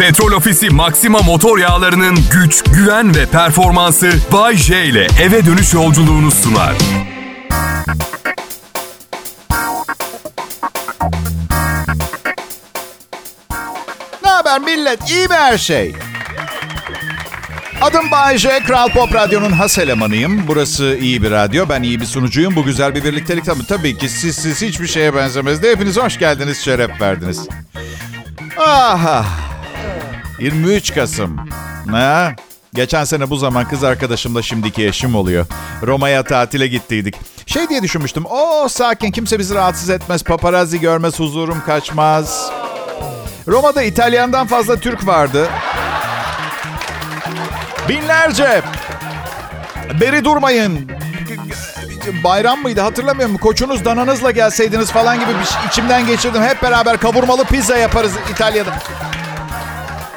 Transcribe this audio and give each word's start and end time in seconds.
Petrol 0.00 0.32
Ofisi 0.32 0.70
Maxima 0.70 1.18
motor 1.22 1.58
yağlarının 1.58 2.18
güç, 2.32 2.62
güven 2.62 3.14
ve 3.14 3.26
performansı 3.26 4.12
Bay 4.32 4.56
J 4.56 4.84
ile 4.84 5.06
eve 5.22 5.46
dönüş 5.46 5.74
yolculuğunu 5.74 6.30
sunar. 6.30 6.74
Ne 14.22 14.30
haber 14.30 14.60
millet? 14.60 15.10
İyi 15.10 15.28
mi 15.28 15.34
her 15.34 15.58
şey? 15.58 15.94
Adım 17.80 18.10
Bay 18.10 18.38
J. 18.38 18.60
Kral 18.66 18.88
Pop 18.88 19.14
Radyo'nun 19.14 19.52
has 19.52 19.78
elemanıyım. 19.78 20.48
Burası 20.48 20.98
iyi 21.00 21.22
bir 21.22 21.30
radyo. 21.30 21.68
Ben 21.68 21.82
iyi 21.82 22.00
bir 22.00 22.06
sunucuyum. 22.06 22.56
Bu 22.56 22.64
güzel 22.64 22.94
bir 22.94 23.04
birliktelik 23.04 23.44
tabii. 23.44 23.66
Tabii 23.66 23.98
ki 23.98 24.08
siz, 24.08 24.36
siz 24.36 24.62
hiçbir 24.62 24.86
şeye 24.86 25.14
benzemez. 25.14 25.62
Hepiniz 25.62 25.96
hoş 25.96 26.18
geldiniz, 26.18 26.58
şeref 26.58 27.00
verdiniz. 27.00 27.48
Aha. 28.58 29.49
23 30.40 30.94
Kasım. 30.94 31.36
Ha? 31.90 32.34
Geçen 32.74 33.04
sene 33.04 33.30
bu 33.30 33.36
zaman 33.36 33.68
kız 33.68 33.84
arkadaşımla 33.84 34.42
şimdiki 34.42 34.86
eşim 34.86 35.14
oluyor. 35.14 35.46
Roma'ya 35.82 36.22
tatile 36.22 36.66
gittiydik. 36.66 37.16
Şey 37.46 37.68
diye 37.68 37.82
düşünmüştüm. 37.82 38.24
O 38.26 38.68
sakin 38.68 39.10
kimse 39.10 39.38
bizi 39.38 39.54
rahatsız 39.54 39.90
etmez. 39.90 40.24
Paparazzi 40.24 40.80
görmez, 40.80 41.18
huzurum 41.18 41.62
kaçmaz. 41.66 42.50
Roma'da 43.48 43.82
İtalyan'dan 43.82 44.46
fazla 44.46 44.76
Türk 44.76 45.06
vardı. 45.06 45.48
Binlerce. 47.88 48.62
Beri 50.00 50.24
durmayın. 50.24 50.90
Bayram 52.24 52.62
mıydı 52.62 52.80
hatırlamıyorum. 52.80 53.36
Koçunuz 53.38 53.84
dananızla 53.84 54.30
gelseydiniz 54.30 54.90
falan 54.90 55.20
gibi 55.20 55.30
bir 55.40 55.44
şey 55.44 55.60
içimden 55.68 56.06
geçirdim. 56.06 56.42
Hep 56.42 56.62
beraber 56.62 56.96
kavurmalı 56.98 57.44
pizza 57.44 57.76
yaparız 57.76 58.12
İtalya'da. 58.32 58.78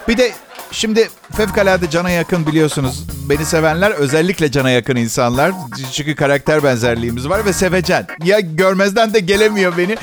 Bir 0.07 0.17
de 0.17 0.31
şimdi 0.71 1.09
fevkalade 1.35 1.89
cana 1.89 2.09
yakın 2.09 2.47
biliyorsunuz. 2.47 3.03
Beni 3.29 3.45
sevenler 3.45 3.91
özellikle 3.91 4.51
cana 4.51 4.69
yakın 4.69 4.95
insanlar. 4.95 5.51
Çünkü 5.91 6.15
karakter 6.15 6.63
benzerliğimiz 6.63 7.29
var 7.29 7.45
ve 7.45 7.53
sevecen. 7.53 8.07
Ya 8.23 8.39
görmezden 8.39 9.13
de 9.13 9.19
gelemiyor 9.19 9.77
beni. 9.77 9.97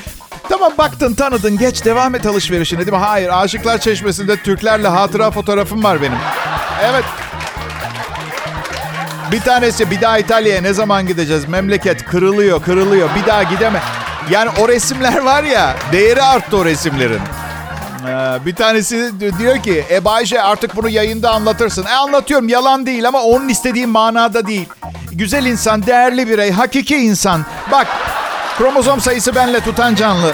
Tamam 0.49 0.73
baktın 0.77 1.13
tanıdın 1.13 1.57
geç 1.57 1.85
devam 1.85 2.15
et 2.15 2.25
alışverişine 2.25 2.79
değil 2.79 2.91
mi? 2.91 2.97
Hayır 2.97 3.29
Aşıklar 3.33 3.77
Çeşmesi'nde 3.77 4.37
Türklerle 4.37 4.87
hatıra 4.87 5.31
fotoğrafım 5.31 5.83
var 5.83 6.01
benim. 6.01 6.17
Evet. 6.83 7.05
Bir 9.31 9.41
tanesi 9.41 9.91
bir 9.91 10.01
daha 10.01 10.17
İtalya'ya 10.17 10.61
ne 10.61 10.73
zaman 10.73 11.07
gideceğiz? 11.07 11.47
Memleket 11.47 12.05
kırılıyor 12.05 12.61
kırılıyor 12.63 13.09
bir 13.15 13.27
daha 13.27 13.43
gideme. 13.43 13.81
Yani 14.29 14.49
o 14.59 14.67
resimler 14.67 15.17
var 15.17 15.43
ya 15.43 15.75
değeri 15.91 16.21
arttı 16.21 16.57
o 16.57 16.65
resimlerin. 16.65 17.21
Ee, 18.07 18.45
bir 18.45 18.55
tanesi 18.55 19.11
diyor 19.39 19.63
ki 19.63 19.85
e 19.91 20.05
Bayce 20.05 20.41
artık 20.41 20.75
bunu 20.75 20.89
yayında 20.89 21.31
anlatırsın. 21.31 21.85
E 21.85 21.91
anlatıyorum 21.91 22.49
yalan 22.49 22.85
değil 22.85 23.07
ama 23.07 23.21
onun 23.21 23.49
istediği 23.49 23.87
manada 23.87 24.47
değil. 24.47 24.69
Güzel 25.11 25.45
insan, 25.45 25.85
değerli 25.85 26.29
birey, 26.29 26.51
hakiki 26.51 26.95
insan. 26.95 27.45
Bak 27.71 27.87
kromozom 28.57 29.01
sayısı 29.01 29.35
benle 29.35 29.59
tutan 29.59 29.95
canlı. 29.95 30.33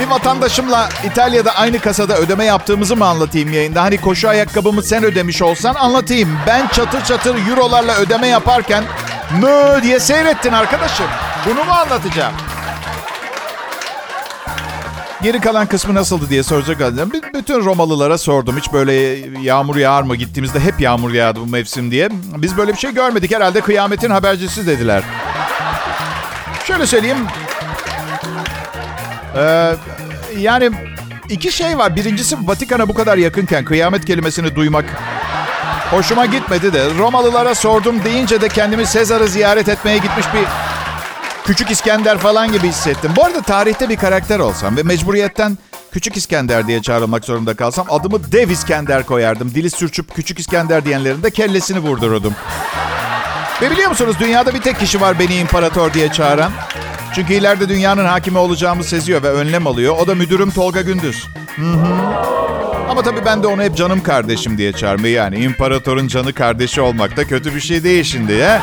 Bir 0.00 0.06
vatandaşımla 0.06 0.88
İtalya'da 1.04 1.56
aynı 1.56 1.78
kasada 1.78 2.16
ödeme 2.16 2.44
yaptığımızı 2.44 2.96
mı 2.96 3.06
anlatayım 3.06 3.52
yayında? 3.52 3.82
Hani 3.82 4.00
koşu 4.00 4.28
ayakkabımı 4.28 4.82
sen 4.82 5.04
ödemiş 5.04 5.42
olsan 5.42 5.74
anlatayım. 5.74 6.38
Ben 6.46 6.66
çatır 6.68 7.04
çatır 7.04 7.48
eurolarla 7.48 7.96
ödeme 7.96 8.26
yaparken 8.28 8.84
mö 9.40 9.82
diye 9.82 10.00
seyrettin 10.00 10.52
arkadaşım. 10.52 11.06
Bunu 11.46 11.64
mu 11.64 11.72
anlatacağım? 11.72 12.32
Geri 15.22 15.40
kalan 15.40 15.66
kısmı 15.66 15.94
nasıldı 15.94 16.24
diye 16.30 16.42
soracak. 16.42 16.80
B- 16.80 17.38
Bütün 17.38 17.64
Romalılara 17.64 18.18
sordum. 18.18 18.56
Hiç 18.56 18.72
böyle 18.72 18.92
yağmur 19.42 19.76
yağar 19.76 20.02
mı? 20.02 20.16
Gittiğimizde 20.16 20.60
hep 20.60 20.80
yağmur 20.80 21.12
yağdı 21.12 21.40
bu 21.40 21.46
mevsim 21.46 21.90
diye. 21.90 22.08
Biz 22.12 22.56
böyle 22.56 22.72
bir 22.72 22.78
şey 22.78 22.94
görmedik. 22.94 23.34
Herhalde 23.34 23.60
kıyametin 23.60 24.10
habercisi 24.10 24.66
dediler. 24.66 25.02
Şöyle 26.64 26.86
söyleyeyim. 26.86 27.18
Ee, 29.36 29.74
yani 30.38 30.70
iki 31.28 31.52
şey 31.52 31.78
var. 31.78 31.96
Birincisi 31.96 32.36
Vatikan'a 32.48 32.88
bu 32.88 32.94
kadar 32.94 33.18
yakınken 33.18 33.64
kıyamet 33.64 34.04
kelimesini 34.04 34.54
duymak 34.56 34.84
hoşuma 35.90 36.26
gitmedi 36.26 36.72
de. 36.72 36.84
Romalılara 36.98 37.54
sordum 37.54 38.04
deyince 38.04 38.40
de 38.40 38.48
kendimi 38.48 38.86
Sezar'ı 38.86 39.28
ziyaret 39.28 39.68
etmeye 39.68 39.98
gitmiş 39.98 40.26
bir 40.34 40.40
Küçük 41.46 41.70
İskender 41.70 42.18
falan 42.18 42.52
gibi 42.52 42.68
hissettim. 42.68 43.10
Bu 43.16 43.24
arada 43.24 43.40
tarihte 43.40 43.88
bir 43.88 43.96
karakter 43.96 44.38
olsam 44.38 44.76
ve 44.76 44.82
mecburiyetten 44.82 45.58
Küçük 45.92 46.16
İskender 46.16 46.66
diye 46.66 46.82
çağrılmak 46.82 47.24
zorunda 47.24 47.54
kalsam 47.54 47.86
adımı 47.90 48.32
Dev 48.32 48.50
İskender 48.50 49.06
koyardım. 49.06 49.54
Dili 49.54 49.70
sürçüp 49.70 50.14
Küçük 50.14 50.38
İskender 50.38 50.84
diyenlerin 50.84 51.22
de 51.22 51.30
kellesini 51.30 51.78
vurdururdum. 51.78 52.34
Ve 53.62 53.70
biliyor 53.70 53.88
musunuz 53.88 54.16
dünyada 54.20 54.54
bir 54.54 54.60
tek 54.60 54.78
kişi 54.78 55.00
var 55.00 55.18
beni 55.18 55.34
imparator 55.34 55.92
diye 55.92 56.12
çağıran. 56.12 56.52
Çünkü 57.14 57.34
ileride 57.34 57.68
dünyanın 57.68 58.04
hakimi 58.04 58.38
olacağımı 58.38 58.84
seziyor 58.84 59.22
ve 59.22 59.30
önlem 59.30 59.66
alıyor. 59.66 59.96
O 59.98 60.06
da 60.06 60.14
müdürüm 60.14 60.50
Tolga 60.50 60.80
Gündüz. 60.80 61.26
Ama 62.88 63.02
tabii 63.02 63.24
ben 63.24 63.42
de 63.42 63.46
onu 63.46 63.62
hep 63.62 63.76
canım 63.76 64.02
kardeşim 64.02 64.58
diye 64.58 64.72
çağırmayı 64.72 65.14
yani 65.14 65.38
imparatorun 65.38 66.08
canı 66.08 66.32
kardeşi 66.32 66.80
olmak 66.80 67.16
da 67.16 67.24
kötü 67.24 67.54
bir 67.54 67.60
şey 67.60 67.84
değil 67.84 68.04
şimdi 68.04 68.32
ya. 68.32 68.62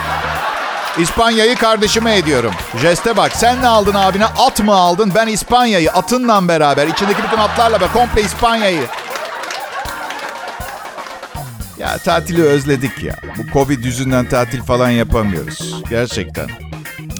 İspanya'yı 0.98 1.56
kardeşime 1.56 2.18
ediyorum. 2.18 2.52
Jeste 2.82 3.18
bak 3.18 3.32
sen 3.36 3.62
ne 3.62 3.68
aldın 3.68 3.94
abine? 3.94 4.26
At 4.26 4.64
mı 4.64 4.74
aldın? 4.74 5.12
Ben 5.16 5.28
İspanya'yı 5.28 5.92
atınla 5.92 6.48
beraber 6.48 6.88
içindeki 6.88 7.24
bütün 7.24 7.38
atlarla 7.38 7.80
ve 7.82 7.88
komple 7.94 8.22
İspanya'yı. 8.22 8.84
Ya 11.78 11.98
tatili 11.98 12.44
özledik 12.44 13.04
ya. 13.04 13.16
Bu 13.38 13.54
Covid 13.54 13.84
yüzünden 13.84 14.30
tatil 14.30 14.62
falan 14.64 14.90
yapamıyoruz. 14.90 15.84
Gerçekten. 15.90 16.50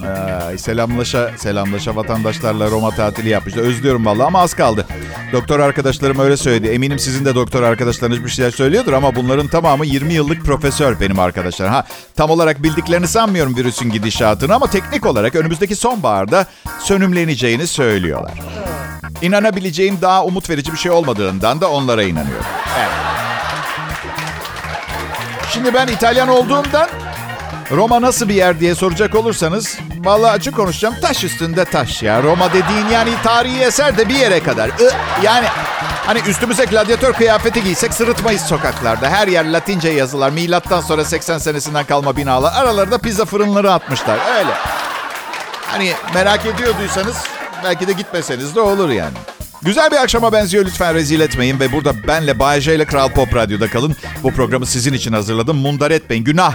Ee, 0.04 0.58
selamlaşa 0.58 1.32
selamlaşa 1.38 1.96
vatandaşlarla 1.96 2.72
Roma 2.72 2.90
tatili 2.90 3.30
yapmıştı. 3.30 3.62
Özlüyorum 3.62 4.06
vallahi 4.06 4.28
ama 4.28 4.42
az 4.42 4.54
kaldı. 4.54 4.86
Doktor 5.32 5.60
arkadaşlarım 5.60 6.20
öyle 6.20 6.38
söyledi. 6.38 6.68
Eminim 6.68 7.00
sizin 7.00 7.26
de 7.26 7.36
doktor 7.36 7.64
arkadaşlarınız 7.64 8.24
bir 8.24 8.30
şeyler 8.30 8.52
söylüyordur 8.52 8.94
ama 8.94 9.16
bunların 9.16 9.48
tamamı 9.48 9.86
20 9.86 10.14
yıllık 10.14 10.46
profesör 10.46 11.00
benim 11.00 11.20
arkadaşlar. 11.20 11.70
Ha 11.70 11.86
tam 12.16 12.30
olarak 12.30 12.64
bildiklerini 12.64 13.08
sanmıyorum 13.08 13.56
virüsün 13.58 13.90
gidişatını 13.90 14.56
ama 14.56 14.68
teknik 14.68 15.06
olarak 15.06 15.36
önümüzdeki 15.36 15.76
sonbaharda 15.76 16.46
sönümleneceğini 16.80 17.68
söylüyorlar. 17.68 18.32
İnanabileceğim 19.22 19.98
daha 20.02 20.26
umut 20.26 20.50
verici 20.50 20.72
bir 20.72 20.78
şey 20.78 20.92
olmadığından 20.92 21.62
da 21.62 21.72
onlara 21.72 22.04
inanıyorum. 22.04 22.46
Evet. 22.80 22.90
Şimdi 25.54 25.74
ben 25.74 25.88
İtalyan 25.88 26.30
olduğumdan 26.30 26.90
Roma 27.72 28.02
nasıl 28.02 28.30
bir 28.30 28.34
yer 28.34 28.60
diye 28.60 28.76
soracak 28.76 29.16
olursanız 29.16 29.78
vallahi 30.04 30.32
açık 30.32 30.56
konuşacağım 30.56 30.96
taş 31.02 31.24
üstünde 31.24 31.66
taş 31.66 32.04
ya. 32.04 32.24
Roma 32.24 32.50
dediğin 32.50 32.88
yani 32.94 33.10
tarihi 33.24 33.60
eser 33.60 33.98
de 33.98 34.10
bir 34.10 34.16
yere 34.16 34.44
kadar. 34.44 34.72
Yani 35.24 35.46
hani 36.06 36.20
üstümüze 36.28 36.66
gladyatör 36.66 37.14
kıyafeti 37.14 37.64
giysek 37.64 37.94
sırıtmayız 37.94 38.42
sokaklarda. 38.42 39.10
Her 39.10 39.28
yer 39.28 39.46
Latince 39.46 39.90
yazılar. 39.90 40.30
Milattan 40.30 40.82
sonra 40.82 41.06
80 41.06 41.38
senesinden 41.38 41.86
kalma 41.86 42.18
binalar. 42.18 42.54
Aralarında 42.56 42.98
pizza 42.98 43.26
fırınları 43.26 43.72
atmışlar. 43.74 44.20
Öyle. 44.38 44.54
Hani 45.68 45.92
merak 46.14 46.46
ediyorduysanız 46.46 47.16
belki 47.64 47.88
de 47.88 47.92
gitmeseniz 47.94 48.56
de 48.56 48.60
olur 48.60 48.90
yani. 48.90 49.14
Güzel 49.62 49.92
bir 49.92 49.98
akşama 49.98 50.32
benziyor 50.32 50.66
lütfen 50.66 50.94
rezil 50.96 51.20
etmeyin 51.20 51.60
ve 51.60 51.72
burada 51.72 52.08
benle 52.08 52.40
Bay 52.40 52.62
J 52.62 52.76
ile 52.76 52.86
Kral 52.86 53.10
Pop 53.10 53.36
Radyo'da 53.36 53.70
kalın. 53.70 53.96
Bu 54.24 54.32
programı 54.32 54.66
sizin 54.66 54.94
için 54.94 55.14
hazırladım. 55.14 55.58
Mundar 55.58 55.92
etmeyin. 55.92 56.24
Günah. 56.24 56.54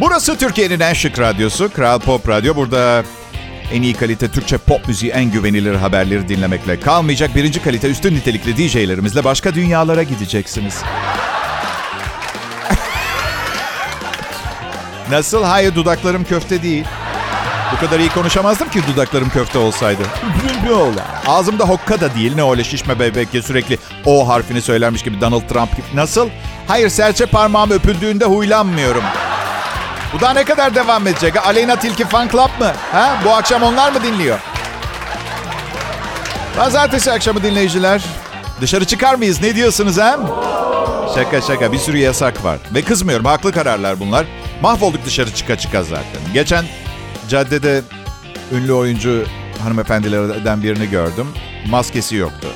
Burası 0.00 0.38
Türkiye'nin 0.38 0.80
en 0.80 0.92
şık 0.92 1.18
radyosu. 1.18 1.72
Kral 1.72 1.98
Pop 1.98 2.28
Radyo. 2.28 2.56
Burada 2.56 3.02
en 3.72 3.82
iyi 3.82 3.94
kalite 3.94 4.30
Türkçe 4.30 4.58
pop 4.58 4.88
müziği, 4.88 5.12
en 5.12 5.30
güvenilir 5.30 5.74
haberleri 5.74 6.28
dinlemekle 6.28 6.80
kalmayacak. 6.80 7.36
Birinci 7.36 7.62
kalite 7.62 7.88
üstün 7.88 8.14
nitelikli 8.14 8.56
DJ'lerimizle 8.56 9.24
başka 9.24 9.54
dünyalara 9.54 10.02
gideceksiniz. 10.02 10.74
Nasıl? 15.10 15.44
Hayır 15.44 15.74
dudaklarım 15.74 16.24
köfte 16.24 16.62
değil. 16.62 16.84
Bu 17.72 17.80
kadar 17.86 18.00
iyi 18.00 18.08
konuşamazdım 18.08 18.68
ki 18.70 18.80
dudaklarım 18.92 19.28
köfte 19.30 19.58
olsaydı. 19.58 20.02
Ağzımda 21.26 21.64
hokka 21.64 22.00
da 22.00 22.14
değil. 22.14 22.34
Ne 22.34 22.50
öyle 22.50 22.64
şişme 22.64 22.98
bebek 23.00 23.34
ya 23.34 23.42
sürekli 23.42 23.78
O 24.06 24.28
harfini 24.28 24.62
söylermiş 24.62 25.02
gibi 25.02 25.20
Donald 25.20 25.48
Trump 25.48 25.76
gibi. 25.76 25.86
Nasıl? 25.94 26.28
Hayır 26.68 26.88
serçe 26.88 27.26
parmağım 27.26 27.70
öpüldüğünde 27.70 28.24
huylanmıyorum. 28.24 29.02
Bu 30.14 30.20
daha 30.20 30.32
ne 30.32 30.44
kadar 30.44 30.74
devam 30.74 31.06
edecek? 31.06 31.46
Aleyna 31.46 31.76
Tilki 31.76 32.04
Fan 32.04 32.28
Club 32.28 32.60
mı? 32.60 32.72
Ha? 32.92 33.20
Bu 33.24 33.34
akşam 33.34 33.62
onlar 33.62 33.92
mı 33.92 34.02
dinliyor? 34.02 34.38
Pazartesi 36.56 37.12
akşamı 37.12 37.42
dinleyiciler. 37.42 38.04
Dışarı 38.60 38.84
çıkar 38.84 39.14
mıyız? 39.14 39.42
Ne 39.42 39.54
diyorsunuz 39.54 39.98
ha? 39.98 40.18
Şaka 41.14 41.40
şaka 41.40 41.72
bir 41.72 41.78
sürü 41.78 41.98
yasak 41.98 42.44
var. 42.44 42.58
Ve 42.74 42.82
kızmıyorum 42.82 43.26
haklı 43.26 43.52
kararlar 43.52 44.00
bunlar. 44.00 44.26
Mahvolduk 44.62 45.04
dışarı 45.06 45.34
çıka 45.34 45.58
çıka 45.58 45.82
zaten. 45.82 46.20
Geçen 46.34 46.64
caddede 47.28 47.82
ünlü 48.52 48.72
oyuncu 48.72 49.24
hanımefendilerden 49.62 50.62
birini 50.62 50.90
gördüm. 50.90 51.28
Maskesi 51.66 52.16
yoktu. 52.16 52.48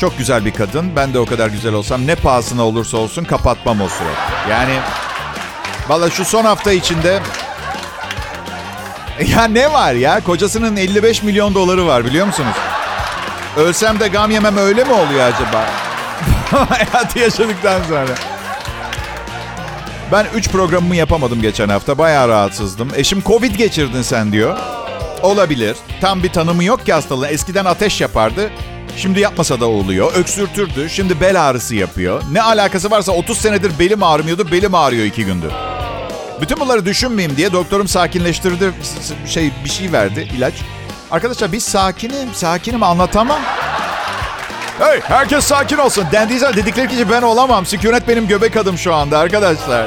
Çok 0.00 0.18
güzel 0.18 0.44
bir 0.44 0.52
kadın. 0.52 0.96
Ben 0.96 1.14
de 1.14 1.18
o 1.18 1.26
kadar 1.26 1.48
güzel 1.48 1.72
olsam 1.72 2.06
ne 2.06 2.14
pahasına 2.14 2.62
olursa 2.62 2.96
olsun 2.96 3.24
kapatmam 3.24 3.80
o 3.80 3.88
suratı. 3.88 4.50
Yani 4.50 4.72
valla 5.90 6.10
şu 6.10 6.24
son 6.24 6.44
hafta 6.44 6.72
içinde 6.72 7.20
ya 9.28 9.44
ne 9.44 9.72
var 9.72 9.92
ya? 9.92 10.20
Kocasının 10.24 10.76
55 10.76 11.22
milyon 11.22 11.54
doları 11.54 11.86
var 11.86 12.04
biliyor 12.04 12.26
musunuz? 12.26 12.54
Ölsem 13.56 14.00
de 14.00 14.08
gam 14.08 14.30
yemem 14.30 14.56
öyle 14.56 14.84
mi 14.84 14.92
oluyor 14.92 15.20
acaba? 15.20 15.66
Hayatı 16.68 17.18
yaşadıktan 17.18 17.82
sonra. 17.88 18.14
Ben 20.12 20.26
3 20.34 20.48
programımı 20.48 20.96
yapamadım 20.96 21.42
geçen 21.42 21.68
hafta. 21.68 21.98
Bayağı 21.98 22.28
rahatsızdım. 22.28 22.88
Eşim 22.96 23.22
Covid 23.22 23.54
geçirdin 23.54 24.02
sen 24.02 24.32
diyor. 24.32 24.58
Olabilir. 25.22 25.76
Tam 26.00 26.22
bir 26.22 26.32
tanımı 26.32 26.64
yok 26.64 26.86
ki 26.86 26.92
hastalığın. 26.92 27.28
Eskiden 27.28 27.64
ateş 27.64 28.00
yapardı. 28.00 28.50
Şimdi 28.96 29.20
yapmasa 29.20 29.60
da 29.60 29.66
oluyor. 29.66 30.12
Öksürtürdü. 30.14 30.90
Şimdi 30.90 31.20
bel 31.20 31.48
ağrısı 31.48 31.74
yapıyor. 31.74 32.22
Ne 32.32 32.42
alakası 32.42 32.90
varsa 32.90 33.12
30 33.12 33.38
senedir 33.38 33.78
belim 33.78 34.02
ağrımıyordu. 34.02 34.52
Belim 34.52 34.74
ağrıyor 34.74 35.04
2 35.04 35.24
gündür. 35.24 35.52
Bütün 36.42 36.60
bunları 36.60 36.86
düşünmeyeyim 36.86 37.36
diye 37.36 37.52
doktorum 37.52 37.88
sakinleştirdi. 37.88 38.72
Şey 39.26 39.50
bir 39.64 39.70
şey 39.70 39.92
verdi 39.92 40.28
ilaç. 40.36 40.54
Arkadaşlar 41.10 41.52
biz 41.52 41.64
sakinim, 41.64 42.34
sakinim 42.34 42.82
anlatamam. 42.82 43.40
Hey 44.78 45.00
herkes 45.00 45.44
sakin 45.44 45.78
olsun. 45.78 46.04
Dendiyse 46.12 46.56
dedikleri 46.56 46.88
kişi 46.88 47.10
ben 47.10 47.22
olamam. 47.22 47.66
Sükunet 47.66 48.08
benim 48.08 48.28
göbek 48.28 48.56
adım 48.56 48.78
şu 48.78 48.94
anda 48.94 49.18
arkadaşlar. 49.18 49.86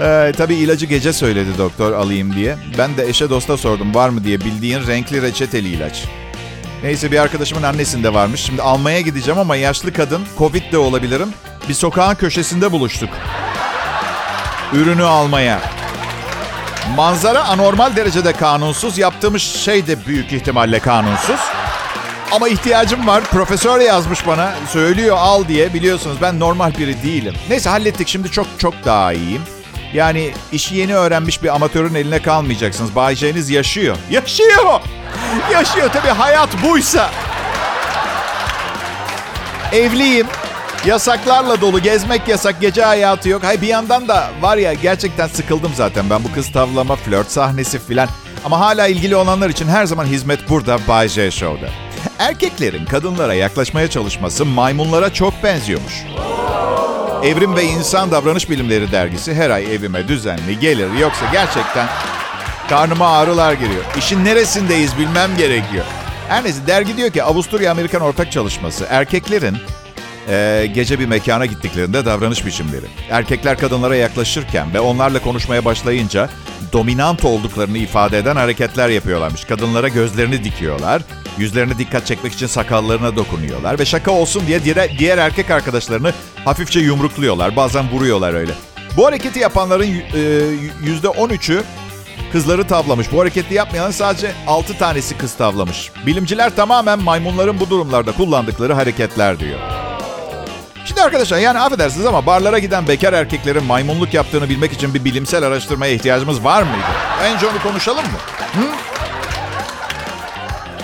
Ee, 0.00 0.32
tabii 0.36 0.54
ilacı 0.54 0.86
gece 0.86 1.12
söyledi 1.12 1.58
doktor 1.58 1.92
alayım 1.92 2.34
diye. 2.34 2.56
Ben 2.78 2.96
de 2.96 3.08
eşe 3.08 3.30
dosta 3.30 3.56
sordum 3.56 3.94
var 3.94 4.08
mı 4.08 4.24
diye 4.24 4.40
bildiğin 4.40 4.86
renkli 4.86 5.22
reçeteli 5.22 5.68
ilaç. 5.68 6.04
Neyse 6.82 7.12
bir 7.12 7.18
arkadaşımın 7.18 7.62
annesinde 7.62 8.14
varmış. 8.14 8.40
Şimdi 8.40 8.62
almaya 8.62 9.00
gideceğim 9.00 9.40
ama 9.40 9.56
yaşlı 9.56 9.92
kadın, 9.92 10.22
Covid 10.38 10.72
de 10.72 10.78
olabilirim. 10.78 11.28
Bir 11.68 11.74
sokağın 11.74 12.14
köşesinde 12.14 12.72
buluştuk. 12.72 13.10
Ürünü 14.74 15.04
almaya. 15.04 15.60
Manzara 16.96 17.44
anormal 17.44 17.96
derecede 17.96 18.32
kanunsuz. 18.32 18.98
Yaptığımız 18.98 19.42
şey 19.42 19.86
de 19.86 20.06
büyük 20.06 20.32
ihtimalle 20.32 20.78
kanunsuz. 20.78 21.40
Ama 22.32 22.48
ihtiyacım 22.48 23.06
var. 23.06 23.24
Profesör 23.24 23.80
yazmış 23.80 24.26
bana. 24.26 24.54
Söylüyor 24.68 25.16
al 25.20 25.48
diye. 25.48 25.74
Biliyorsunuz 25.74 26.16
ben 26.22 26.40
normal 26.40 26.74
biri 26.78 27.02
değilim. 27.02 27.34
Neyse 27.48 27.70
hallettik. 27.70 28.08
Şimdi 28.08 28.30
çok 28.30 28.46
çok 28.58 28.84
daha 28.84 29.12
iyiyim. 29.12 29.42
Yani 29.92 30.30
işi 30.52 30.76
yeni 30.76 30.96
öğrenmiş 30.96 31.42
bir 31.42 31.54
amatörün 31.54 31.94
eline 31.94 32.22
kalmayacaksınız. 32.22 32.94
Bay 32.96 33.16
J'niz 33.16 33.50
yaşıyor. 33.50 33.96
Yaşıyor. 34.10 34.80
Yaşıyor 35.52 35.90
tabii 35.92 36.08
hayat 36.08 36.48
buysa. 36.62 37.10
Evliyim. 39.72 40.26
Yasaklarla 40.86 41.60
dolu. 41.60 41.80
Gezmek 41.80 42.28
yasak. 42.28 42.60
Gece 42.60 42.82
hayatı 42.82 43.28
yok. 43.28 43.44
Hay 43.44 43.62
bir 43.62 43.66
yandan 43.66 44.08
da 44.08 44.30
var 44.40 44.56
ya 44.56 44.72
gerçekten 44.72 45.26
sıkıldım 45.26 45.72
zaten. 45.74 46.10
Ben 46.10 46.24
bu 46.24 46.32
kız 46.32 46.52
tavlama, 46.52 46.96
flört 46.96 47.30
sahnesi 47.30 47.78
filan. 47.78 48.08
Ama 48.44 48.60
hala 48.60 48.86
ilgili 48.86 49.16
olanlar 49.16 49.50
için 49.50 49.68
her 49.68 49.86
zaman 49.86 50.04
hizmet 50.04 50.48
burada 50.48 50.78
Bay 50.88 51.08
J 51.08 51.30
Show'da. 51.30 51.68
Erkeklerin 52.18 52.84
kadınlara 52.84 53.34
yaklaşmaya 53.34 53.90
çalışması 53.90 54.44
maymunlara 54.44 55.12
çok 55.12 55.42
benziyormuş. 55.42 56.02
Evrim 57.22 57.56
ve 57.56 57.64
İnsan 57.64 58.10
Davranış 58.10 58.50
Bilimleri 58.50 58.92
dergisi 58.92 59.34
her 59.34 59.50
ay 59.50 59.74
evime 59.74 60.08
düzenli 60.08 60.58
gelir. 60.58 60.88
Yoksa 61.00 61.26
gerçekten 61.32 61.88
karnıma 62.68 63.08
ağrılar 63.08 63.52
giriyor. 63.52 63.84
İşin 63.98 64.24
neresindeyiz 64.24 64.98
bilmem 64.98 65.30
gerekiyor. 65.38 65.84
Her 66.28 66.44
neyse 66.44 66.66
dergi 66.66 66.96
diyor 66.96 67.10
ki 67.10 67.22
Avusturya-Amerikan 67.22 68.02
ortak 68.02 68.32
çalışması 68.32 68.86
erkeklerin 68.90 69.56
e, 70.28 70.66
gece 70.74 70.98
bir 70.98 71.06
mekana 71.06 71.46
gittiklerinde 71.46 72.04
davranış 72.04 72.46
biçimleri. 72.46 72.86
Erkekler 73.10 73.58
kadınlara 73.58 73.96
yaklaşırken 73.96 74.74
ve 74.74 74.80
onlarla 74.80 75.18
konuşmaya 75.18 75.64
başlayınca 75.64 76.28
dominant 76.72 77.24
olduklarını 77.24 77.78
ifade 77.78 78.18
eden 78.18 78.36
hareketler 78.36 78.88
yapıyorlarmış. 78.88 79.44
Kadınlara 79.44 79.88
gözlerini 79.88 80.44
dikiyorlar, 80.44 81.02
yüzlerine 81.38 81.78
dikkat 81.78 82.06
çekmek 82.06 82.32
için 82.32 82.46
sakallarına 82.46 83.16
dokunuyorlar 83.16 83.78
ve 83.78 83.84
şaka 83.84 84.10
olsun 84.10 84.42
diye 84.46 84.64
diğer, 84.64 84.98
diğer 84.98 85.18
erkek 85.18 85.50
arkadaşlarını 85.50 86.12
hafifçe 86.44 86.80
yumrukluyorlar. 86.80 87.56
Bazen 87.56 87.90
vuruyorlar 87.90 88.34
öyle. 88.34 88.52
Bu 88.96 89.06
hareketi 89.06 89.38
yapanların 89.38 89.94
yüzde 90.84 91.06
13'ü 91.06 91.62
kızları 92.32 92.66
tavlamış. 92.66 93.12
Bu 93.12 93.20
hareketi 93.20 93.54
yapmayan 93.54 93.90
sadece 93.90 94.32
6 94.46 94.78
tanesi 94.78 95.18
kız 95.18 95.34
tavlamış. 95.34 95.90
Bilimciler 96.06 96.56
tamamen 96.56 97.02
maymunların 97.02 97.60
bu 97.60 97.70
durumlarda 97.70 98.12
kullandıkları 98.12 98.72
hareketler 98.72 99.40
diyor. 99.40 99.73
Şimdi 100.94 101.06
arkadaşlar 101.06 101.38
yani 101.38 101.58
affedersiniz 101.58 102.06
ama 102.06 102.26
barlara 102.26 102.58
giden 102.58 102.88
bekar 102.88 103.12
erkeklerin 103.12 103.64
maymunluk 103.64 104.14
yaptığını 104.14 104.48
bilmek 104.48 104.72
için 104.72 104.94
bir 104.94 105.04
bilimsel 105.04 105.42
araştırmaya 105.42 105.92
ihtiyacımız 105.92 106.44
var 106.44 106.62
mıydı? 106.62 106.86
Önce 107.22 107.46
onu 107.46 107.62
konuşalım 107.62 108.04
mı? 108.04 108.18
Hı? 108.54 108.64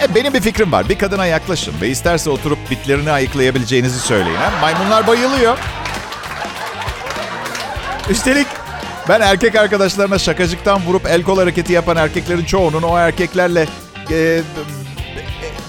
E, 0.04 0.14
benim 0.14 0.34
bir 0.34 0.40
fikrim 0.40 0.72
var. 0.72 0.88
Bir 0.88 0.98
kadına 0.98 1.26
yaklaşın 1.26 1.74
ve 1.80 1.88
isterse 1.88 2.30
oturup 2.30 2.70
bitlerini 2.70 3.10
ayıklayabileceğinizi 3.10 4.00
söyleyin. 4.00 4.36
Ha? 4.36 4.52
Maymunlar 4.60 5.06
bayılıyor. 5.06 5.58
Üstelik 8.08 8.46
ben 9.08 9.20
erkek 9.20 9.56
arkadaşlarına 9.56 10.18
şakacıktan 10.18 10.86
vurup 10.86 11.06
el 11.06 11.22
kol 11.22 11.38
hareketi 11.38 11.72
yapan 11.72 11.96
erkeklerin 11.96 12.44
çoğunun 12.44 12.82
o 12.82 12.98
erkeklerle 12.98 13.66
e, 14.10 14.40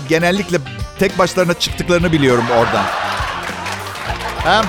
genellikle 0.10 0.58
tek 1.00 1.20
başlarına 1.20 1.54
çıktıklarını 1.54 2.12
biliyorum 2.12 2.46
oradan. 2.58 3.01
Hem 4.44 4.66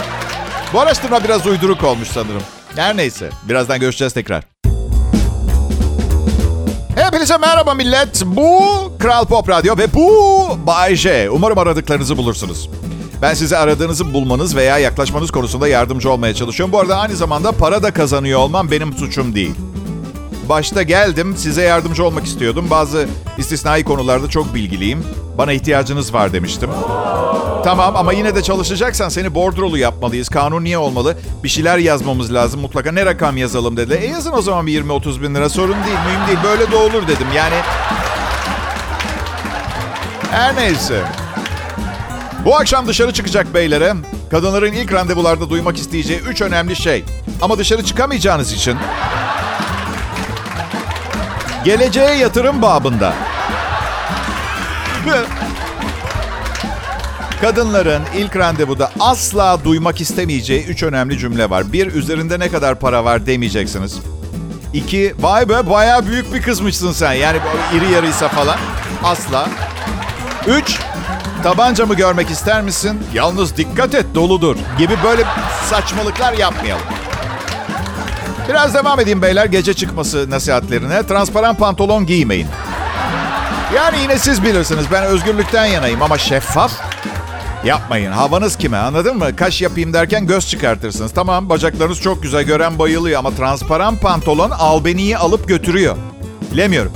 bu 0.72 0.80
araştırma 0.80 1.24
biraz 1.24 1.46
uyduruk 1.46 1.84
olmuş 1.84 2.08
sanırım. 2.08 2.42
Her 2.76 2.96
neyse. 2.96 3.30
Birazdan 3.48 3.80
görüşeceğiz 3.80 4.12
tekrar. 4.12 4.44
Hepinize 6.96 7.38
merhaba 7.38 7.74
millet. 7.74 8.22
Bu 8.26 8.62
Kral 8.98 9.24
Pop 9.26 9.48
Radyo 9.48 9.78
ve 9.78 9.94
bu 9.94 10.48
Bay 10.66 10.96
J. 10.96 11.30
Umarım 11.30 11.58
aradıklarınızı 11.58 12.16
bulursunuz. 12.16 12.70
Ben 13.22 13.34
size 13.34 13.58
aradığınızı 13.58 14.14
bulmanız 14.14 14.56
veya 14.56 14.78
yaklaşmanız 14.78 15.30
konusunda 15.30 15.68
yardımcı 15.68 16.10
olmaya 16.10 16.34
çalışıyorum. 16.34 16.72
Bu 16.72 16.78
arada 16.80 16.96
aynı 16.96 17.16
zamanda 17.16 17.52
para 17.52 17.82
da 17.82 17.92
kazanıyor 17.92 18.40
olmam 18.40 18.70
benim 18.70 18.92
suçum 18.92 19.34
değil. 19.34 19.54
Başta 20.48 20.82
geldim, 20.82 21.34
size 21.36 21.62
yardımcı 21.62 22.04
olmak 22.04 22.26
istiyordum. 22.26 22.66
Bazı 22.70 23.08
istisnai 23.38 23.84
konularda 23.84 24.28
çok 24.28 24.54
bilgiliyim. 24.54 25.04
Bana 25.38 25.52
ihtiyacınız 25.52 26.14
var 26.14 26.32
demiştim. 26.32 26.70
Tamam 27.64 27.96
ama 27.96 28.12
yine 28.12 28.34
de 28.34 28.42
çalışacaksan 28.42 29.08
seni 29.08 29.34
bordrolu 29.34 29.78
yapmalıyız. 29.78 30.28
Kanun 30.28 30.64
niye 30.64 30.78
olmalı? 30.78 31.16
Bir 31.44 31.48
şeyler 31.48 31.78
yazmamız 31.78 32.34
lazım 32.34 32.60
mutlaka. 32.60 32.92
Ne 32.92 33.06
rakam 33.06 33.36
yazalım 33.36 33.76
dedi. 33.76 33.94
E 33.94 34.06
yazın 34.06 34.32
o 34.32 34.42
zaman 34.42 34.66
bir 34.66 34.84
20-30 34.84 35.22
bin 35.22 35.34
lira. 35.34 35.48
Sorun 35.48 35.76
değil, 35.84 35.98
mühim 36.06 36.26
değil. 36.26 36.38
Böyle 36.44 36.70
de 36.70 36.76
olur 36.76 37.08
dedim. 37.08 37.26
Yani... 37.36 37.56
Her 40.30 40.56
neyse. 40.56 41.02
Bu 42.44 42.56
akşam 42.56 42.88
dışarı 42.88 43.12
çıkacak 43.12 43.54
beylere 43.54 43.94
kadınların 44.30 44.72
ilk 44.72 44.92
randevularda 44.92 45.50
duymak 45.50 45.76
isteyeceği 45.76 46.20
üç 46.20 46.42
önemli 46.42 46.76
şey. 46.76 47.04
Ama 47.42 47.58
dışarı 47.58 47.84
çıkamayacağınız 47.84 48.52
için 48.52 48.76
geleceğe 51.64 52.14
yatırım 52.14 52.62
babında. 52.62 53.14
Kadınların 57.40 58.02
ilk 58.16 58.36
randevuda 58.36 58.90
asla 59.00 59.64
duymak 59.64 60.00
istemeyeceği 60.00 60.64
üç 60.66 60.82
önemli 60.82 61.18
cümle 61.18 61.50
var. 61.50 61.72
Bir, 61.72 61.86
üzerinde 61.86 62.40
ne 62.40 62.48
kadar 62.48 62.74
para 62.80 63.04
var 63.04 63.26
demeyeceksiniz. 63.26 63.98
İki, 64.74 65.14
vay 65.20 65.48
be 65.48 65.70
bayağı 65.70 66.06
büyük 66.06 66.34
bir 66.34 66.42
kızmışsın 66.42 66.92
sen. 66.92 67.12
Yani 67.12 67.38
iri 67.74 67.92
yarıysa 67.92 68.28
falan. 68.28 68.56
Asla. 69.04 69.48
Üç, 70.46 70.78
tabancamı 71.42 71.94
görmek 71.94 72.30
ister 72.30 72.62
misin? 72.62 73.00
Yalnız 73.14 73.56
dikkat 73.56 73.94
et 73.94 74.06
doludur. 74.14 74.56
Gibi 74.78 74.94
böyle 75.04 75.22
saçmalıklar 75.70 76.32
yapmayalım. 76.32 76.84
Biraz 78.48 78.74
devam 78.74 79.00
edeyim 79.00 79.22
beyler 79.22 79.46
gece 79.46 79.74
çıkması 79.74 80.30
nasihatlerine. 80.30 81.06
Transparan 81.06 81.56
pantolon 81.56 82.06
giymeyin. 82.06 82.46
Yani 83.76 83.96
yine 84.02 84.18
siz 84.18 84.42
bilirsiniz 84.42 84.84
ben 84.92 85.04
özgürlükten 85.04 85.66
yanayım 85.66 86.02
ama 86.02 86.18
şeffaf 86.18 86.72
Yapmayın. 87.64 88.12
Havanız 88.12 88.56
kime 88.56 88.76
anladın 88.76 89.16
mı? 89.16 89.36
Kaş 89.36 89.62
yapayım 89.62 89.92
derken 89.92 90.26
göz 90.26 90.48
çıkartırsınız. 90.48 91.12
Tamam 91.12 91.48
bacaklarınız 91.48 92.00
çok 92.00 92.22
güzel 92.22 92.42
gören 92.42 92.78
bayılıyor 92.78 93.18
ama 93.18 93.30
transparan 93.30 93.96
pantolon 93.96 94.50
albeniyi 94.50 95.18
alıp 95.18 95.48
götürüyor. 95.48 95.96
Bilemiyorum. 96.52 96.92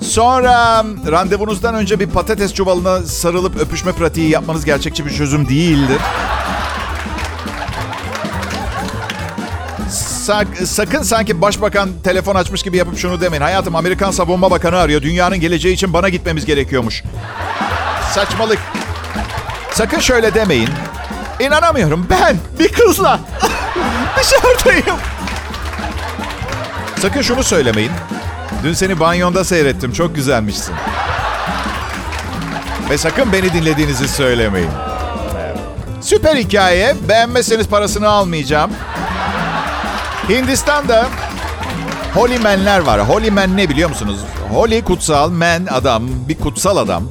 Sonra 0.00 0.84
randevunuzdan 1.10 1.74
önce 1.74 2.00
bir 2.00 2.06
patates 2.06 2.54
çuvalına 2.54 3.02
sarılıp 3.02 3.56
öpüşme 3.56 3.92
pratiği 3.92 4.30
yapmanız 4.30 4.64
gerçekçi 4.64 5.06
bir 5.06 5.10
çözüm 5.10 5.48
değildir. 5.48 5.98
Sak- 10.28 10.66
sakın 10.66 11.02
sanki 11.02 11.40
başbakan 11.40 11.88
telefon 12.04 12.34
açmış 12.34 12.62
gibi 12.62 12.76
yapıp 12.76 12.98
şunu 12.98 13.20
demeyin. 13.20 13.42
Hayatım 13.42 13.76
Amerikan 13.76 14.10
Savunma 14.10 14.50
Bakanı 14.50 14.76
arıyor. 14.78 15.02
Dünyanın 15.02 15.40
geleceği 15.40 15.74
için 15.74 15.92
bana 15.92 16.08
gitmemiz 16.08 16.44
gerekiyormuş. 16.44 17.02
Saçmalık. 18.14 18.58
Sakın 19.72 20.00
şöyle 20.00 20.34
demeyin. 20.34 20.68
İnanamıyorum 21.40 22.06
ben 22.10 22.36
bir 22.58 22.72
kızla 22.72 23.20
dışarıdayım. 24.18 24.98
Sakın 27.02 27.22
şunu 27.22 27.42
söylemeyin. 27.42 27.92
Dün 28.64 28.72
seni 28.72 29.00
banyonda 29.00 29.44
seyrettim. 29.44 29.92
Çok 29.92 30.14
güzelmişsin. 30.14 30.74
Ve 32.90 32.98
sakın 32.98 33.32
beni 33.32 33.52
dinlediğinizi 33.52 34.08
söylemeyin. 34.08 34.70
Süper 36.00 36.36
hikaye. 36.36 36.96
Beğenmezseniz 37.08 37.68
parasını 37.68 38.08
almayacağım. 38.08 38.70
Hindistan'da 40.28 41.06
Holy 42.14 42.38
Man'ler 42.38 42.80
var. 42.80 43.08
Holy 43.08 43.30
Man 43.30 43.56
ne 43.56 43.68
biliyor 43.68 43.88
musunuz? 43.88 44.18
Holy 44.52 44.84
kutsal, 44.84 45.30
man 45.30 45.66
adam, 45.70 46.02
bir 46.28 46.38
kutsal 46.38 46.76
adam. 46.76 47.04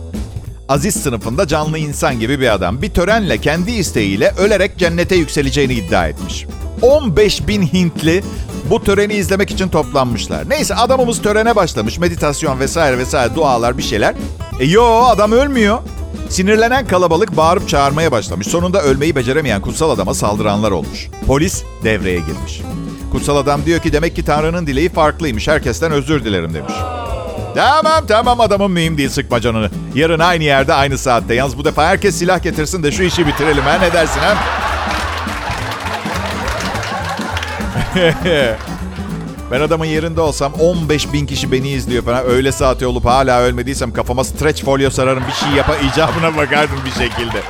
Aziz 0.69 0.95
sınıfında 0.95 1.47
canlı 1.47 1.77
insan 1.77 2.19
gibi 2.19 2.39
bir 2.39 2.53
adam. 2.53 2.81
Bir 2.81 2.89
törenle 2.89 3.37
kendi 3.37 3.71
isteğiyle 3.71 4.33
ölerek 4.37 4.77
cennete 4.77 5.15
yükseleceğini 5.15 5.73
iddia 5.73 6.07
etmiş. 6.07 6.45
15 6.81 7.47
bin 7.47 7.61
Hintli 7.61 8.23
bu 8.69 8.83
töreni 8.83 9.13
izlemek 9.13 9.51
için 9.51 9.67
toplanmışlar. 9.69 10.49
Neyse 10.49 10.75
adamımız 10.75 11.21
törene 11.21 11.55
başlamış. 11.55 11.99
Meditasyon 11.99 12.59
vesaire 12.59 12.97
vesaire 12.97 13.35
dualar 13.35 13.77
bir 13.77 13.83
şeyler. 13.83 14.15
E 14.59 14.65
yo 14.65 14.83
adam 14.85 15.31
ölmüyor. 15.31 15.79
Sinirlenen 16.29 16.87
kalabalık 16.87 17.37
bağırıp 17.37 17.69
çağırmaya 17.69 18.11
başlamış. 18.11 18.47
Sonunda 18.47 18.81
ölmeyi 18.81 19.15
beceremeyen 19.15 19.61
kutsal 19.61 19.89
adama 19.89 20.13
saldıranlar 20.13 20.71
olmuş. 20.71 21.07
Polis 21.27 21.63
devreye 21.83 22.19
girmiş. 22.19 22.61
Kutsal 23.17 23.37
adam 23.37 23.65
diyor 23.65 23.79
ki 23.79 23.93
demek 23.93 24.15
ki 24.15 24.25
Tanrı'nın 24.25 24.67
dileği 24.67 24.89
farklıymış. 24.89 25.47
Herkesten 25.47 25.91
özür 25.91 26.25
dilerim 26.25 26.53
demiş. 26.53 26.73
Tamam 27.55 28.07
tamam 28.07 28.41
adamın 28.41 28.71
mühim 28.71 28.97
değil 28.97 29.09
sıkma 29.09 29.41
canını. 29.41 29.69
Yarın 29.95 30.19
aynı 30.19 30.43
yerde 30.43 30.73
aynı 30.73 30.97
saatte. 30.97 31.33
Yalnız 31.33 31.57
bu 31.57 31.65
defa 31.65 31.85
herkes 31.85 32.15
silah 32.15 32.43
getirsin 32.43 32.83
de 32.83 32.91
şu 32.91 33.03
işi 33.03 33.27
bitirelim 33.27 33.63
ha 33.63 33.73
ne 33.73 33.93
dersin 33.93 34.19
ha? 34.19 34.35
ben 39.51 39.61
adamın 39.61 39.85
yerinde 39.85 40.21
olsam 40.21 40.53
15 40.53 41.13
bin 41.13 41.25
kişi 41.25 41.51
beni 41.51 41.69
izliyor 41.69 42.03
falan. 42.03 42.29
Öyle 42.29 42.51
saati 42.51 42.85
olup 42.85 43.05
hala 43.05 43.41
ölmediysem 43.41 43.93
kafama 43.93 44.23
stretch 44.23 44.63
folyo 44.63 44.89
sararım 44.89 45.23
bir 45.27 45.33
şey 45.33 45.49
yapa 45.49 45.75
icabına 45.75 46.37
bakardım 46.37 46.79
bir 46.85 46.91
şekilde. 46.91 47.41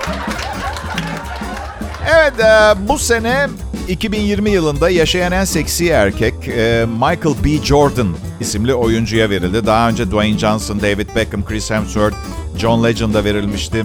Evet 2.15 2.39
e, 2.39 2.73
bu 2.87 2.99
sene 2.99 3.47
2020 3.87 4.49
yılında 4.49 4.89
yaşayan 4.89 5.31
en 5.31 5.45
seksi 5.45 5.87
erkek 5.87 6.33
e, 6.47 6.85
Michael 6.93 7.35
B. 7.43 7.65
Jordan 7.65 8.07
isimli 8.39 8.73
oyuncuya 8.73 9.29
verildi. 9.29 9.65
Daha 9.65 9.89
önce 9.89 10.07
Dwayne 10.07 10.39
Johnson, 10.39 10.79
David 10.79 11.09
Beckham, 11.15 11.45
Chris 11.45 11.71
Hemsworth, 11.71 12.15
John 12.57 12.83
Legend'a 12.83 13.23
verilmişti. 13.23 13.83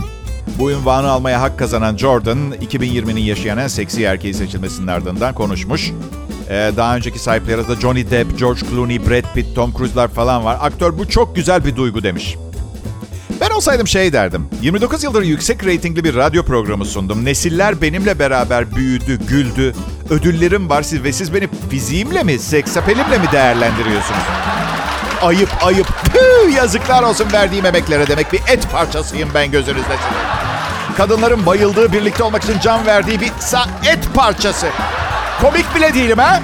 Bu 0.59 0.71
ünvanı 0.71 1.11
almaya 1.11 1.40
hak 1.40 1.59
kazanan 1.59 1.97
Jordan, 1.97 2.38
2020'nin 2.52 3.21
yaşayan 3.21 3.59
en 3.59 3.68
seksi 3.68 4.02
erkeği 4.02 4.35
seçilmesinin 4.35 4.87
ardından 4.87 5.35
konuşmuş. 5.35 5.92
Ee, 6.50 6.73
daha 6.76 6.97
önceki 6.97 7.18
sahipleri 7.18 7.56
arasında 7.56 7.80
Johnny 7.80 8.11
Depp, 8.11 8.38
George 8.38 8.61
Clooney, 8.71 9.06
Brad 9.06 9.35
Pitt, 9.35 9.54
Tom 9.54 9.73
Cruise'lar 9.73 10.09
falan 10.09 10.44
var. 10.44 10.59
Aktör 10.61 10.99
bu 10.99 11.09
çok 11.09 11.37
güzel 11.37 11.64
bir 11.64 11.76
duygu 11.76 12.02
demiş. 12.02 12.37
Ben 13.42 13.50
olsaydım 13.50 13.87
şey 13.88 14.12
derdim. 14.12 14.49
29 14.62 15.04
yıldır 15.04 15.22
yüksek 15.22 15.64
reytingli 15.64 16.04
bir 16.04 16.14
radyo 16.16 16.42
programı 16.44 16.84
sundum. 16.84 17.25
Nesiller 17.25 17.82
benimle 17.82 18.18
beraber 18.18 18.76
büyüdü, 18.76 19.18
güldü. 19.28 19.75
Ödüllerim 20.11 20.70
var 20.70 20.82
siz 20.82 21.04
ve 21.04 21.12
siz 21.12 21.34
beni 21.34 21.49
fiziğimle 21.70 22.22
mi, 22.22 22.38
seksapelimle 22.38 23.18
mi 23.18 23.25
değerlendiriyorsunuz? 23.32 24.20
Ayıp, 25.22 25.49
ayıp. 25.64 25.87
Püh, 26.12 26.56
yazıklar 26.56 27.02
olsun 27.02 27.32
verdiğim 27.32 27.66
emeklere 27.66 28.06
demek 28.06 28.32
bir 28.32 28.40
et 28.49 28.70
parçasıyım 28.72 29.28
ben 29.34 29.50
gözünüzde. 29.50 29.96
Kadınların 30.96 31.46
bayıldığı, 31.46 31.92
birlikte 31.92 32.22
olmak 32.22 32.44
için 32.44 32.61
can 32.61 32.87
verdiği 32.87 33.20
bir 33.20 33.28
sa- 33.28 33.92
et 33.92 34.08
parçası. 34.14 34.66
Komik 35.40 35.75
bile 35.75 35.94
değilim 35.94 36.18
ha? 36.18 36.42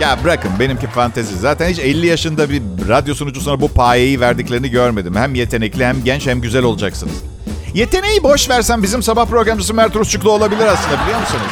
Ya 0.00 0.24
bırakın 0.24 0.50
benimki 0.60 0.86
fantezi. 0.86 1.36
Zaten 1.38 1.68
hiç 1.68 1.78
50 1.78 2.06
yaşında 2.06 2.50
bir 2.50 2.62
radyo 2.88 3.14
sunucusuna 3.14 3.60
bu 3.60 3.68
payeyi 3.68 4.20
verdiklerini 4.20 4.70
görmedim. 4.70 5.16
Hem 5.16 5.34
yetenekli 5.34 5.86
hem 5.86 6.04
genç 6.04 6.26
hem 6.26 6.40
güzel 6.40 6.62
olacaksınız. 6.64 7.14
Yeteneği 7.74 8.22
boş 8.22 8.50
versen 8.50 8.82
bizim 8.82 9.02
sabah 9.02 9.26
programcısı 9.26 9.74
Mert 9.74 9.96
Rusçuklu 9.96 10.30
olabilir 10.30 10.66
aslında 10.66 11.02
biliyor 11.02 11.20
musunuz? 11.20 11.50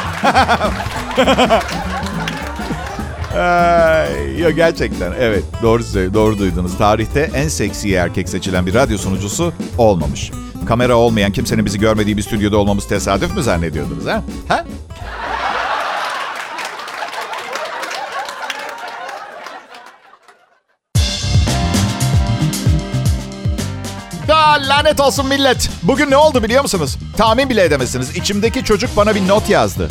Yok 4.39 4.55
gerçekten 4.55 5.13
evet 5.19 5.43
doğru 5.61 5.83
doğru 6.13 6.39
duydunuz. 6.39 6.77
Tarihte 6.77 7.29
en 7.33 7.47
seksi 7.47 7.93
erkek 7.93 8.29
seçilen 8.29 8.65
bir 8.65 8.73
radyo 8.73 8.97
sunucusu 8.97 9.53
olmamış. 9.77 10.31
Kamera 10.65 10.95
olmayan 10.95 11.31
kimsenin 11.31 11.65
bizi 11.65 11.79
görmediği 11.79 12.17
bir 12.17 12.21
stüdyoda 12.21 12.57
olmamız 12.57 12.87
tesadüf 12.87 13.35
mü 13.35 13.43
zannediyordunuz 13.43 14.05
ha? 14.05 14.23
Ha? 14.47 14.65
Lanet 24.57 24.99
olsun 24.99 25.27
millet. 25.27 25.69
Bugün 25.83 26.11
ne 26.11 26.17
oldu 26.17 26.43
biliyor 26.43 26.61
musunuz? 26.61 26.97
Tahmin 27.17 27.49
bile 27.49 27.63
edemezsiniz. 27.63 28.15
İçimdeki 28.17 28.63
çocuk 28.63 28.97
bana 28.97 29.15
bir 29.15 29.27
not 29.27 29.49
yazdı. 29.49 29.89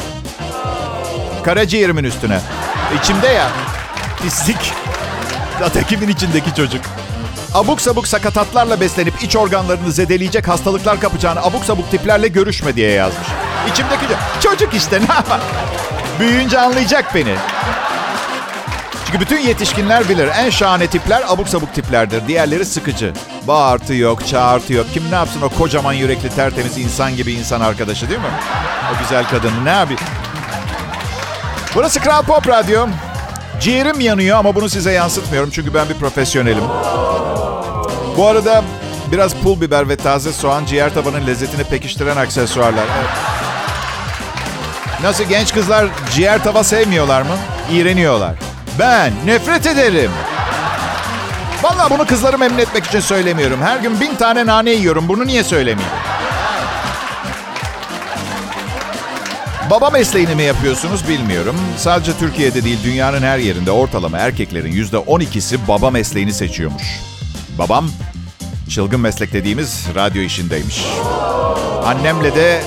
Karaciğerimin 1.45 2.05
üstüne. 2.05 2.41
İçimde 3.03 3.27
ya. 3.29 3.49
Pislik. 4.23 4.73
Zaten 5.59 5.85
kimin 5.85 6.09
içindeki 6.09 6.55
çocuk? 6.55 6.81
Abuk 7.55 7.81
sabuk 7.81 8.09
sakatatlarla 8.09 8.81
beslenip 8.81 9.23
iç 9.23 9.37
organlarını 9.37 9.93
zedeleyecek 9.93 10.49
hastalıklar 10.49 11.01
kapacağını 11.01 11.43
abuk 11.43 11.65
sabuk 11.65 11.91
tiplerle 11.91 12.29
görüşme 12.29 12.77
diye 12.77 12.91
yazmış. 12.91 13.29
İçimdeki 13.73 14.05
ço- 14.05 14.41
çocuk 14.43 14.75
işte 14.75 15.01
ne 15.09 15.15
yapar? 15.15 15.41
Büyüyünce 16.21 16.61
anlayacak 16.61 17.15
beni. 17.15 17.35
Çünkü 19.07 19.21
bütün 19.21 19.39
yetişkinler 19.39 20.09
bilir 20.09 20.29
en 20.39 20.51
şahane 20.51 20.87
tipler 20.87 21.23
abuk 21.29 21.49
sabuk 21.49 21.75
tiplerdir. 21.75 22.29
Diğerleri 22.29 22.65
sıkıcı. 22.65 23.13
Bağırtı 23.49 23.95
yok, 23.95 24.27
çağırtı 24.27 24.73
yok. 24.73 24.87
Kim 24.95 25.11
ne 25.11 25.15
yapsın 25.15 25.43
o 25.43 25.49
kocaman 25.49 25.93
yürekli 25.93 26.29
tertemiz 26.29 26.79
insan 26.79 27.17
gibi 27.17 27.33
insan 27.33 27.61
arkadaşı 27.61 28.09
değil 28.09 28.21
mi? 28.21 28.27
O 28.95 29.03
güzel 29.03 29.29
kadın 29.29 29.65
ne 29.65 29.71
yapayım? 29.71 30.01
Burası 31.75 32.01
Kral 32.01 32.23
Pop 32.23 32.49
Radyo. 32.49 32.87
Ciğerim 33.61 34.01
yanıyor 34.01 34.39
ama 34.39 34.55
bunu 34.55 34.69
size 34.69 34.93
yansıtmıyorum 34.93 35.51
çünkü 35.51 35.75
ben 35.75 35.89
bir 35.89 35.95
profesyonelim. 35.95 36.65
Bu 38.17 38.27
arada 38.27 38.65
biraz 39.13 39.35
pul 39.35 39.61
biber 39.61 39.89
ve 39.89 39.97
taze 39.97 40.33
soğan 40.33 40.65
ciğer 40.65 40.95
tabanın 40.95 41.27
lezzetini 41.27 41.65
pekiştiren 41.65 42.17
aksesuarlar. 42.17 42.85
Evet. 42.99 43.11
Nasıl 45.03 45.25
genç 45.25 45.55
kızlar 45.55 45.87
ciğer 46.15 46.45
tava 46.45 46.65
sevmiyorlar 46.65 47.23
mı? 47.23 47.37
İğreniyorlar. 47.73 48.35
Ben 48.79 49.13
nefret 49.27 49.67
ederim. 49.67 50.11
Vallahi 51.63 51.91
bunu 51.91 52.07
kızları 52.07 52.39
memnun 52.39 52.59
etmek 52.59 52.87
için 52.87 53.01
söylemiyorum. 53.01 53.63
Her 53.63 53.77
gün 53.79 54.01
bin 54.01 54.15
tane 54.15 54.47
nane 54.47 54.71
yiyorum. 54.71 55.09
Bunu 55.09 55.27
niye 55.27 55.45
söylemeyeyim? 55.45 55.93
Baba 59.71 59.91
mesleğini 59.91 60.35
mi 60.35 60.43
yapıyorsunuz 60.43 61.09
bilmiyorum. 61.09 61.57
Sadece 61.77 62.13
Türkiye'de 62.19 62.65
değil 62.65 62.79
dünyanın 62.85 63.23
her 63.23 63.39
yerinde 63.39 63.71
ortalama 63.71 64.19
erkeklerin 64.19 64.73
yüzde 64.73 64.97
12'si 64.97 65.59
baba 65.69 65.91
mesleğini 65.91 66.33
seçiyormuş. 66.33 66.83
Babam 67.59 67.91
çılgın 68.71 69.01
meslek 69.01 69.33
dediğimiz 69.33 69.87
radyo 69.95 70.23
işindeymiş. 70.23 70.85
Annemle 71.85 72.35
de 72.35 72.63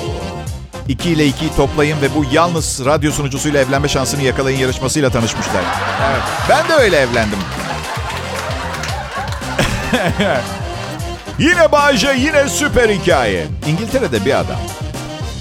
2 0.87 1.09
ile 1.09 1.29
2'yi 1.29 1.55
toplayın 1.55 2.01
ve 2.01 2.15
bu 2.15 2.25
yalnız 2.31 2.85
radyo 2.85 3.11
sunucusuyla 3.11 3.61
evlenme 3.61 3.87
şansını 3.87 4.21
yakalayın 4.23 4.59
yarışmasıyla 4.59 5.09
tanışmışlar. 5.09 5.63
Evet, 6.11 6.21
ben 6.49 6.69
de 6.69 6.73
öyle 6.73 6.97
evlendim. 6.97 7.39
yine 11.39 11.71
Bayce, 11.71 12.15
yine 12.17 12.49
süper 12.49 12.89
hikaye. 12.89 13.47
İngiltere'de 13.67 14.25
bir 14.25 14.39
adam 14.39 14.57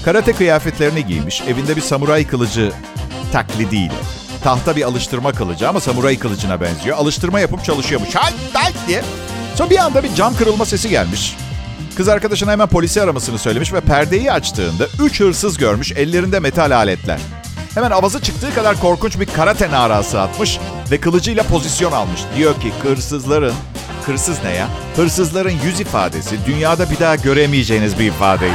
karate 0.05 0.33
kıyafetlerini 0.33 1.05
giymiş, 1.05 1.41
evinde 1.41 1.75
bir 1.75 1.81
samuray 1.81 2.27
kılıcı 2.27 2.71
taklidiyle. 3.31 3.93
Tahta 4.43 4.75
bir 4.75 4.83
alıştırma 4.83 5.31
kılıcı 5.31 5.69
ama 5.69 5.79
samuray 5.79 6.19
kılıcına 6.19 6.61
benziyor. 6.61 6.97
Alıştırma 6.97 7.39
yapıp 7.39 7.65
çalışıyormuş. 7.65 8.15
Hay, 8.15 8.33
hay 8.53 8.73
diye. 8.87 9.03
Sonra 9.55 9.69
bir 9.69 9.77
anda 9.77 10.03
bir 10.03 10.15
cam 10.15 10.35
kırılma 10.35 10.65
sesi 10.65 10.89
gelmiş. 10.89 11.35
Kız 11.97 12.07
arkadaşına 12.07 12.51
hemen 12.51 12.67
polisi 12.67 13.01
aramasını 13.01 13.37
söylemiş 13.37 13.73
ve 13.73 13.81
perdeyi 13.81 14.31
açtığında 14.31 14.87
üç 15.03 15.19
hırsız 15.19 15.57
görmüş 15.57 15.91
ellerinde 15.91 16.39
metal 16.39 16.71
aletler. 16.71 17.19
Hemen 17.73 17.91
avazı 17.91 18.21
çıktığı 18.21 18.55
kadar 18.55 18.79
korkunç 18.79 19.19
bir 19.19 19.25
karate 19.25 19.71
narası 19.71 20.21
atmış 20.21 20.59
ve 20.91 20.97
kılıcıyla 20.97 21.43
pozisyon 21.43 21.91
almış. 21.91 22.21
Diyor 22.37 22.61
ki 22.61 22.71
hırsızların, 22.83 23.53
hırsız 24.07 24.43
ne 24.43 24.51
ya? 24.53 24.67
Hırsızların 24.95 25.53
yüz 25.65 25.79
ifadesi 25.79 26.45
dünyada 26.45 26.89
bir 26.91 26.99
daha 26.99 27.15
göremeyeceğiniz 27.15 27.99
bir 27.99 28.05
ifadeydi. 28.05 28.53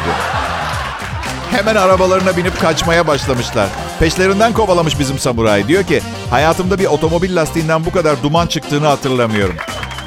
Hemen 1.50 1.76
arabalarına 1.76 2.36
binip 2.36 2.60
kaçmaya 2.60 3.06
başlamışlar. 3.06 3.68
Peşlerinden 3.98 4.52
kovalamış 4.52 4.98
bizim 4.98 5.18
samuray. 5.18 5.68
Diyor 5.68 5.82
ki 5.84 6.02
hayatımda 6.30 6.78
bir 6.78 6.86
otomobil 6.86 7.36
lastiğinden 7.36 7.86
bu 7.86 7.90
kadar 7.92 8.22
duman 8.22 8.46
çıktığını 8.46 8.86
hatırlamıyorum. 8.86 9.56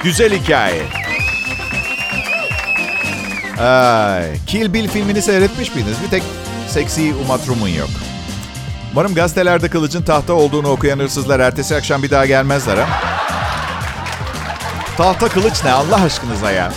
Güzel 0.04 0.34
hikaye. 0.40 0.82
Ay, 3.60 4.24
Kill 4.48 4.74
Bill 4.74 4.88
filmini 4.88 5.22
seyretmiş 5.22 5.76
miydiniz? 5.76 5.98
Bir 6.06 6.10
tek 6.10 6.24
seksi 6.68 7.14
Uma 7.26 7.38
Thurman 7.38 7.68
yok. 7.68 7.90
Umarım 8.94 9.16
gazetelerde 9.16 9.70
kılıcın 9.70 10.02
tahta 10.02 10.34
olduğunu 10.34 10.68
okuyan 10.70 11.00
hırsızlar 11.00 11.40
ertesi 11.40 11.76
akşam 11.76 12.04
bir 12.04 12.10
daha 12.10 12.26
gelmezler 12.26 12.78
ha. 12.78 13.09
Tahta 15.00 15.30
kılıç 15.30 15.64
ne 15.64 15.72
Allah 15.72 16.02
aşkınıza 16.04 16.52
ya. 16.52 16.74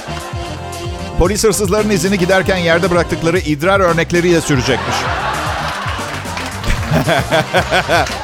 Polis 1.18 1.44
hırsızların 1.44 1.90
izini 1.90 2.18
giderken 2.18 2.56
yerde 2.56 2.90
bıraktıkları 2.90 3.38
idrar 3.38 3.80
örnekleriyle 3.80 4.40
sürecekmiş. 4.40 4.96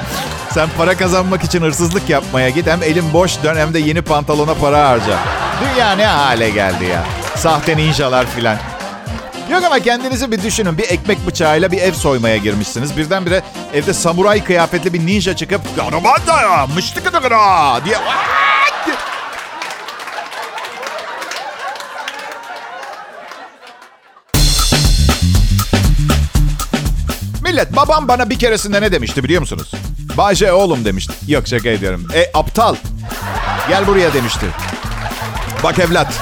Sen 0.50 0.68
para 0.76 0.96
kazanmak 0.96 1.44
için 1.44 1.62
hırsızlık 1.62 2.10
yapmaya 2.10 2.48
git. 2.48 2.66
Hem 2.66 2.82
elin 2.82 3.12
boş 3.12 3.42
dön 3.42 3.56
hem 3.56 3.74
de 3.74 3.78
yeni 3.78 4.02
pantolona 4.02 4.54
para 4.54 4.88
harca. 4.88 5.18
Dünya 5.60 5.92
ne 5.92 6.06
hale 6.06 6.50
geldi 6.50 6.84
ya. 6.84 7.04
Sahte 7.36 7.76
ninjalar 7.76 8.26
filan. 8.26 8.56
Yok 9.50 9.64
ama 9.64 9.78
kendinizi 9.78 10.32
bir 10.32 10.42
düşünün. 10.42 10.78
Bir 10.78 10.90
ekmek 10.90 11.26
bıçağıyla 11.26 11.72
bir 11.72 11.78
ev 11.78 11.92
soymaya 11.92 12.36
girmişsiniz. 12.36 12.96
Birdenbire 12.96 13.42
evde 13.74 13.94
samuray 13.94 14.44
kıyafetli 14.44 14.92
bir 14.92 15.06
ninja 15.06 15.36
çıkıp 15.36 15.60
diye 17.84 17.96
Millet 27.48 27.76
babam 27.76 28.08
bana 28.08 28.30
bir 28.30 28.38
keresinde 28.38 28.80
ne 28.82 28.92
demişti 28.92 29.24
biliyor 29.24 29.40
musunuz? 29.40 29.72
Bayce 30.16 30.52
oğlum 30.52 30.84
demişti. 30.84 31.12
Yok 31.28 31.48
şaka 31.48 31.68
ediyorum. 31.68 32.06
E 32.14 32.30
aptal. 32.34 32.76
Gel 33.68 33.86
buraya 33.86 34.12
demişti. 34.14 34.46
Bak 35.62 35.78
evlat. 35.78 36.12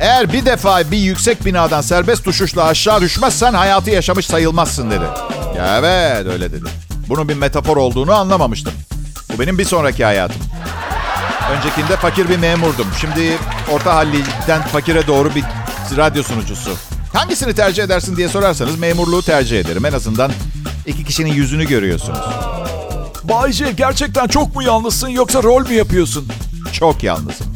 Eğer 0.00 0.32
bir 0.32 0.46
defa 0.46 0.90
bir 0.90 0.98
yüksek 0.98 1.44
binadan 1.44 1.80
serbest 1.80 2.28
uçuşla 2.28 2.64
aşağı 2.64 3.00
düşmezsen 3.00 3.54
hayatı 3.54 3.90
yaşamış 3.90 4.26
sayılmazsın 4.26 4.90
dedi. 4.90 5.04
Evet 5.58 6.26
öyle 6.26 6.52
dedi. 6.52 6.68
Bunun 7.08 7.28
bir 7.28 7.34
metafor 7.36 7.76
olduğunu 7.76 8.12
anlamamıştım. 8.12 8.72
Bu 9.34 9.40
benim 9.40 9.58
bir 9.58 9.64
sonraki 9.64 10.04
hayatım. 10.04 10.42
Öncekinde 11.56 11.96
fakir 11.96 12.28
bir 12.28 12.38
memurdum. 12.38 12.86
Şimdi 13.00 13.38
orta 13.72 13.94
halliden 13.94 14.62
fakire 14.62 15.06
doğru 15.06 15.34
bir 15.34 15.44
radyo 15.96 16.22
sunucusu. 16.22 16.70
Hangisini 17.14 17.54
tercih 17.54 17.82
edersin 17.82 18.16
diye 18.16 18.28
sorarsanız 18.28 18.78
memurluğu 18.78 19.22
tercih 19.22 19.60
ederim. 19.60 19.84
En 19.84 19.92
azından 19.92 20.32
iki 20.86 21.04
kişinin 21.04 21.32
yüzünü 21.32 21.68
görüyorsunuz. 21.68 22.18
Bayce 23.24 23.72
gerçekten 23.72 24.26
çok 24.26 24.54
mu 24.54 24.62
yalnızsın 24.62 25.08
yoksa 25.08 25.42
rol 25.42 25.68
mü 25.68 25.74
yapıyorsun? 25.74 26.28
Çok 26.72 27.02
yalnızım. 27.02 27.46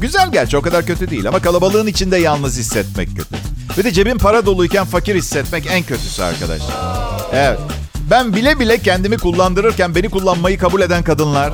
Güzel 0.00 0.32
gerçi 0.32 0.56
o 0.56 0.62
kadar 0.62 0.86
kötü 0.86 1.10
değil 1.10 1.28
ama 1.28 1.40
kalabalığın 1.40 1.86
içinde 1.86 2.16
yalnız 2.16 2.58
hissetmek 2.58 3.08
kötü. 3.16 3.36
Ve 3.78 3.84
de 3.84 3.92
cebin 3.92 4.18
para 4.18 4.46
doluyken 4.46 4.84
fakir 4.84 5.14
hissetmek 5.14 5.66
en 5.70 5.82
kötüsü 5.82 6.22
arkadaşlar. 6.22 6.74
Evet. 7.32 7.58
Ben 8.10 8.34
bile 8.34 8.58
bile 8.58 8.78
kendimi 8.78 9.18
kullandırırken 9.18 9.94
beni 9.94 10.08
kullanmayı 10.08 10.58
kabul 10.58 10.80
eden 10.80 11.02
kadınlar. 11.02 11.52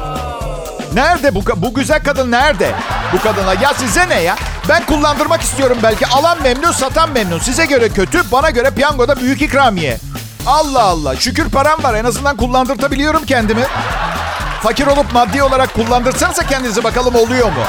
Nerede 0.94 1.34
bu, 1.34 1.42
bu 1.56 1.74
güzel 1.74 2.04
kadın 2.04 2.30
nerede? 2.30 2.74
Bu 3.12 3.20
kadınlar. 3.22 3.60
Ya 3.60 3.74
size 3.74 4.08
ne 4.08 4.20
ya? 4.20 4.36
Ben 4.68 4.86
kullandırmak 4.86 5.42
istiyorum 5.42 5.78
belki. 5.82 6.06
Alan 6.06 6.42
memnun, 6.42 6.72
satan 6.72 7.12
memnun. 7.12 7.38
Size 7.38 7.66
göre 7.66 7.88
kötü, 7.88 8.22
bana 8.32 8.50
göre 8.50 8.70
piyangoda 8.70 9.20
büyük 9.20 9.42
ikramiye. 9.42 9.98
Allah 10.46 10.82
Allah. 10.82 11.16
Şükür 11.16 11.48
param 11.48 11.82
var. 11.82 11.94
En 11.94 12.04
azından 12.04 12.36
kullandırtabiliyorum 12.36 13.24
kendimi. 13.26 13.62
Fakir 14.62 14.86
olup 14.86 15.12
maddi 15.12 15.42
olarak 15.42 15.74
kullandırsanıza 15.74 16.42
kendinizi 16.46 16.84
bakalım 16.84 17.14
oluyor 17.14 17.46
mu? 17.46 17.62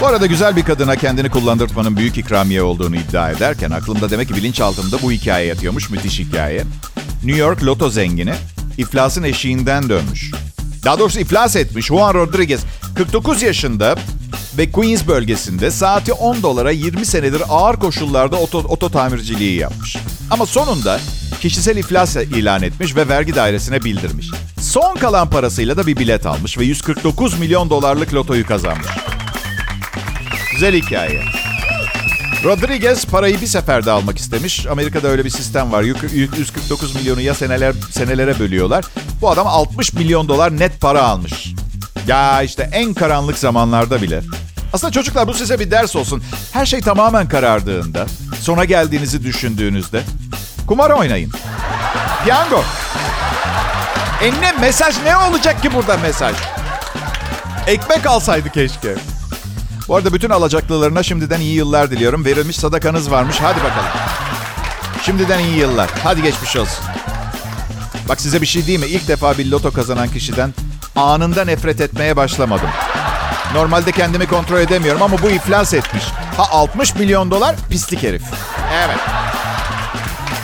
Bu 0.00 0.06
arada 0.06 0.26
güzel 0.26 0.56
bir 0.56 0.64
kadına 0.64 0.96
kendini 0.96 1.30
kullandırtmanın 1.30 1.96
büyük 1.96 2.18
ikramiye 2.18 2.62
olduğunu 2.62 2.96
iddia 2.96 3.30
ederken 3.30 3.70
aklımda 3.70 4.10
demek 4.10 4.28
ki 4.28 4.36
bilinçaltımda 4.36 5.02
bu 5.02 5.12
hikaye 5.12 5.46
yatıyormuş. 5.46 5.90
Müthiş 5.90 6.18
hikaye. 6.18 6.64
New 7.24 7.40
York 7.40 7.64
loto 7.64 7.90
zengini 7.90 8.34
iflasın 8.78 9.22
eşiğinden 9.22 9.88
dönmüş. 9.88 10.30
Daha 10.84 10.98
doğrusu 10.98 11.20
iflas 11.20 11.56
etmiş 11.56 11.86
Juan 11.86 12.14
Rodriguez 12.14 12.60
49 12.96 13.42
yaşında 13.42 13.96
ve 14.58 14.72
Queens 14.72 15.06
bölgesinde 15.06 15.70
saati 15.70 16.12
10 16.12 16.42
dolara 16.42 16.70
20 16.70 17.06
senedir 17.06 17.42
ağır 17.48 17.76
koşullarda 17.76 18.36
oto, 18.36 18.58
oto 18.58 18.88
tamirciliği 18.88 19.58
yapmış. 19.58 19.96
Ama 20.30 20.46
sonunda 20.46 21.00
kişisel 21.40 21.76
iflas 21.76 22.16
ilan 22.16 22.62
etmiş 22.62 22.96
ve 22.96 23.08
vergi 23.08 23.34
dairesine 23.34 23.84
bildirmiş. 23.84 24.30
Son 24.60 24.96
kalan 24.96 25.30
parasıyla 25.30 25.76
da 25.76 25.86
bir 25.86 25.96
bilet 25.96 26.26
almış 26.26 26.58
ve 26.58 26.64
149 26.64 27.38
milyon 27.38 27.70
dolarlık 27.70 28.14
lotoyu 28.14 28.46
kazanmış. 28.46 28.86
Güzel 30.52 30.74
hikaye. 30.74 31.41
Rodriguez 32.44 33.06
parayı 33.06 33.40
bir 33.40 33.46
seferde 33.46 33.90
almak 33.90 34.18
istemiş. 34.18 34.66
Amerika'da 34.66 35.08
öyle 35.08 35.24
bir 35.24 35.30
sistem 35.30 35.72
var. 35.72 35.82
149 35.82 36.94
milyonu 36.94 37.20
ya 37.20 37.34
seneler 37.34 37.74
senelere 37.90 38.38
bölüyorlar. 38.38 38.84
Bu 39.20 39.30
adam 39.30 39.46
60 39.46 39.92
milyon 39.92 40.28
dolar 40.28 40.58
net 40.58 40.80
para 40.80 41.02
almış. 41.02 41.54
Ya 42.06 42.42
işte 42.42 42.70
en 42.72 42.94
karanlık 42.94 43.38
zamanlarda 43.38 44.02
bile. 44.02 44.20
Aslında 44.72 44.92
çocuklar 44.92 45.28
bu 45.28 45.34
size 45.34 45.60
bir 45.60 45.70
ders 45.70 45.96
olsun. 45.96 46.22
Her 46.52 46.66
şey 46.66 46.80
tamamen 46.80 47.28
karardığında, 47.28 48.06
sona 48.40 48.64
geldiğinizi 48.64 49.24
düşündüğünüzde 49.24 50.02
kumar 50.66 50.90
oynayın. 50.90 51.32
Piyango. 52.24 52.64
E 54.22 54.30
ne 54.40 54.52
mesaj 54.60 54.94
ne 55.04 55.16
olacak 55.16 55.62
ki 55.62 55.74
burada 55.74 55.96
mesaj? 55.96 56.36
Ekmek 57.66 58.06
alsaydı 58.06 58.50
keşke. 58.50 58.94
Bu 59.88 59.96
arada 59.96 60.12
bütün 60.12 60.30
alacaklılarına 60.30 61.02
şimdiden 61.02 61.40
iyi 61.40 61.54
yıllar 61.54 61.90
diliyorum. 61.90 62.24
Verilmiş 62.24 62.56
sadakanız 62.56 63.10
varmış. 63.10 63.36
Hadi 63.40 63.58
bakalım. 63.58 63.90
Şimdiden 65.02 65.38
iyi 65.38 65.56
yıllar. 65.56 65.90
Hadi 66.04 66.22
geçmiş 66.22 66.56
olsun. 66.56 66.84
Bak 68.08 68.20
size 68.20 68.40
bir 68.40 68.46
şey 68.46 68.66
diyeyim 68.66 68.80
mi? 68.80 68.86
İlk 68.86 69.08
defa 69.08 69.38
bir 69.38 69.46
loto 69.50 69.70
kazanan 69.70 70.08
kişiden 70.08 70.54
anında 70.96 71.44
nefret 71.44 71.80
etmeye 71.80 72.16
başlamadım. 72.16 72.68
Normalde 73.54 73.92
kendimi 73.92 74.26
kontrol 74.26 74.58
edemiyorum 74.60 75.02
ama 75.02 75.22
bu 75.22 75.30
iflas 75.30 75.74
etmiş. 75.74 76.04
Ha 76.36 76.42
60 76.50 76.94
milyon 76.94 77.30
dolar 77.30 77.56
pislik 77.70 78.02
herif. 78.02 78.22
Evet. 78.84 78.98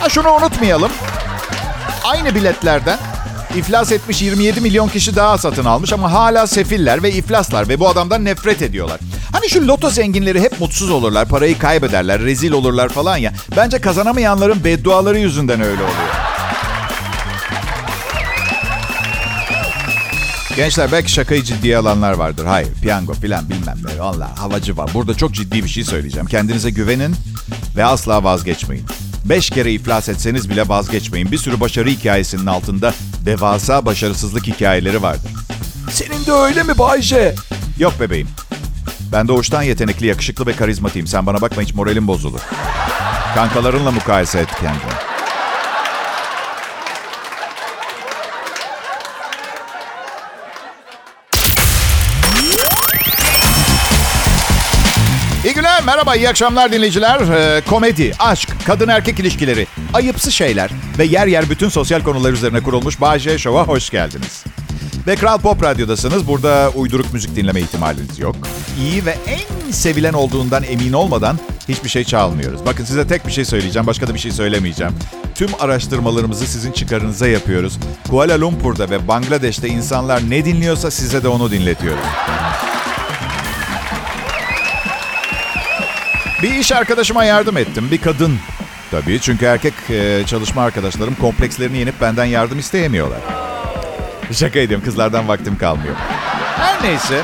Ha 0.01 0.09
şunu 0.09 0.31
unutmayalım. 0.31 0.93
Aynı 2.05 2.35
biletlerden 2.35 2.99
iflas 3.57 3.93
etmiş 3.93 4.23
27 4.23 4.61
milyon 4.61 4.89
kişi 4.89 5.17
daha 5.17 5.39
satın 5.39 5.65
almış 5.65 5.93
ama 5.93 6.13
hala 6.13 6.47
sefiller 6.47 7.03
ve 7.03 7.13
iflaslar 7.13 7.69
ve 7.69 7.81
bu 7.81 7.89
adamdan 7.89 8.25
nefret 8.25 8.63
ediyorlar. 8.63 9.01
Hani 9.33 9.49
şu 9.49 9.69
loto 9.69 9.91
zenginleri 9.91 10.41
hep 10.41 10.61
mutsuz 10.61 10.91
olurlar, 10.91 11.29
parayı 11.29 11.59
kaybederler, 11.59 12.21
rezil 12.21 12.53
olurlar 12.53 12.89
falan 12.89 13.17
ya. 13.17 13.33
Bence 13.57 13.79
kazanamayanların 13.79 14.65
bedduaları 14.65 15.19
yüzünden 15.19 15.61
öyle 15.61 15.83
oluyor. 15.83 16.29
Gençler 20.57 20.93
belki 20.93 21.13
şakayı 21.13 21.43
ciddiye 21.43 21.77
alanlar 21.79 22.13
vardır. 22.13 22.45
Hayır, 22.47 22.69
piyango 22.83 23.13
filan 23.15 23.49
bilmem 23.49 23.77
ne. 23.85 24.01
Valla 24.01 24.39
havacı 24.39 24.77
var. 24.77 24.91
Burada 24.95 25.15
çok 25.15 25.35
ciddi 25.35 25.65
bir 25.65 25.69
şey 25.69 25.85
söyleyeceğim. 25.85 26.27
Kendinize 26.27 26.71
güvenin 26.71 27.15
ve 27.77 27.85
asla 27.85 28.25
vazgeçmeyin. 28.25 28.87
Beş 29.25 29.51
kere 29.51 29.73
iflas 29.73 30.09
etseniz 30.09 30.51
bile 30.51 30.69
vazgeçmeyin. 30.69 31.33
Bir 31.33 31.39
sürü 31.39 31.61
başarı 31.61 31.89
hikayesinin 31.89 32.47
altında 32.47 32.95
devasa 33.29 33.87
başarısızlık 33.87 34.47
hikayeleri 34.47 35.03
vardır. 35.03 35.31
Senin 35.91 36.27
de 36.27 36.33
öyle 36.33 36.63
mi 36.63 36.79
Bayce? 36.79 37.35
Yok 37.79 37.93
bebeğim. 38.01 38.29
Ben 39.13 39.29
doğuştan 39.29 39.63
yetenekli, 39.63 40.07
yakışıklı 40.07 40.47
ve 40.47 40.53
karizmatiyim. 40.53 41.07
Sen 41.07 41.27
bana 41.27 41.41
bakma 41.41 41.63
hiç 41.63 41.75
moralim 41.75 42.09
bozulur. 42.09 42.41
Kankalarınla 43.35 43.91
mukayese 43.91 44.39
et 44.39 44.49
kendini. 44.61 44.93
İyi 55.45 55.55
günler, 55.55 55.83
merhaba, 55.85 56.17
iyi 56.17 56.29
akşamlar 56.29 56.73
dinleyiciler. 56.73 57.21
Ee, 57.21 57.61
komedi, 57.61 58.13
aşk, 58.19 58.49
kadın 58.69 58.89
erkek 58.89 59.21
ilişkileri, 59.21 59.67
ayıpsı 59.95 60.33
şeyler 60.33 60.71
ve 60.99 61.05
yer 61.05 61.27
yer 61.27 61.51
bütün 61.51 61.69
sosyal 61.69 62.03
konular 62.03 62.33
üzerine 62.33 62.61
kurulmuş 62.61 63.01
Bağcay 63.01 63.39
Show'a 63.39 63.67
hoş 63.67 63.91
geldiniz. 63.91 64.45
Ve 65.07 65.17
Kral 65.17 65.39
Pop 65.39 65.63
Radyo'dasınız. 65.63 66.29
Burada 66.29 66.71
uyduruk 66.75 67.13
müzik 67.13 67.37
dinleme 67.37 67.61
ihtimaliniz 67.61 68.19
yok. 68.19 68.37
İyi 68.81 69.07
ve 69.07 69.17
en 69.27 69.71
sevilen 69.71 70.13
olduğundan 70.13 70.63
emin 70.63 70.93
olmadan 70.93 71.39
hiçbir 71.69 71.89
şey 71.89 72.05
çalmıyoruz. 72.05 72.61
Bakın 72.67 72.85
size 72.85 73.07
tek 73.07 73.27
bir 73.27 73.33
şey 73.33 73.45
söyleyeceğim. 73.45 73.87
Başka 73.87 74.09
da 74.09 74.15
bir 74.15 74.19
şey 74.19 74.33
söylemeyeceğim. 74.33 74.93
Tüm 75.35 75.49
araştırmalarımızı 75.61 76.47
sizin 76.47 76.73
çıkarınıza 76.73 77.29
yapıyoruz. 77.29 77.79
Kuala 78.11 78.41
Lumpur'da 78.41 78.91
ve 78.91 79.09
Bangladeş'te 79.09 79.69
insanlar 79.69 80.31
ne 80.31 80.45
dinliyorsa 80.45 80.91
size 80.91 81.23
de 81.23 81.29
onu 81.29 81.51
dinletiyoruz. 81.51 82.05
Bir 86.43 86.55
iş 86.55 86.73
arkadaşıma 86.73 87.25
yardım 87.25 87.57
ettim. 87.57 87.89
Bir 87.91 87.99
kadın. 88.01 88.39
Tabii 88.91 89.21
çünkü 89.21 89.45
erkek 89.45 89.75
e, 89.91 90.23
çalışma 90.27 90.63
arkadaşlarım 90.63 91.15
komplekslerini 91.15 91.79
yenip 91.79 92.01
benden 92.01 92.25
yardım 92.25 92.59
isteyemiyorlar. 92.59 93.19
Şaka 94.33 94.59
ediyorum 94.59 94.85
kızlardan 94.85 95.29
vaktim 95.29 95.59
kalmıyor. 95.59 95.95
Her 96.57 96.83
neyse. 96.83 97.23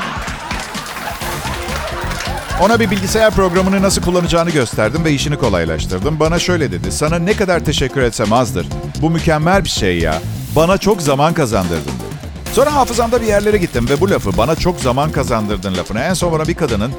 Ona 2.61 2.79
bir 2.79 2.91
bilgisayar 2.91 3.31
programını 3.31 3.81
nasıl 3.81 4.01
kullanacağını 4.01 4.49
gösterdim 4.49 5.05
ve 5.05 5.11
işini 5.11 5.37
kolaylaştırdım. 5.37 6.19
Bana 6.19 6.39
şöyle 6.39 6.71
dedi. 6.71 6.91
Sana 6.91 7.19
ne 7.19 7.33
kadar 7.33 7.59
teşekkür 7.59 8.01
etsem 8.01 8.33
azdır. 8.33 8.67
Bu 9.01 9.09
mükemmel 9.09 9.63
bir 9.63 9.69
şey 9.69 9.99
ya. 9.99 10.21
Bana 10.55 10.77
çok 10.77 11.01
zaman 11.01 11.33
kazandırdın 11.33 11.83
dedi. 11.83 12.53
Sonra 12.53 12.73
hafızamda 12.73 13.21
bir 13.21 13.27
yerlere 13.27 13.57
gittim 13.57 13.89
ve 13.89 14.01
bu 14.01 14.09
lafı 14.09 14.37
bana 14.37 14.55
çok 14.55 14.79
zaman 14.79 15.11
kazandırdın 15.11 15.77
lafını 15.77 15.99
en 15.99 16.13
son 16.13 16.31
bana 16.31 16.47
bir 16.47 16.55
kadının 16.55 16.91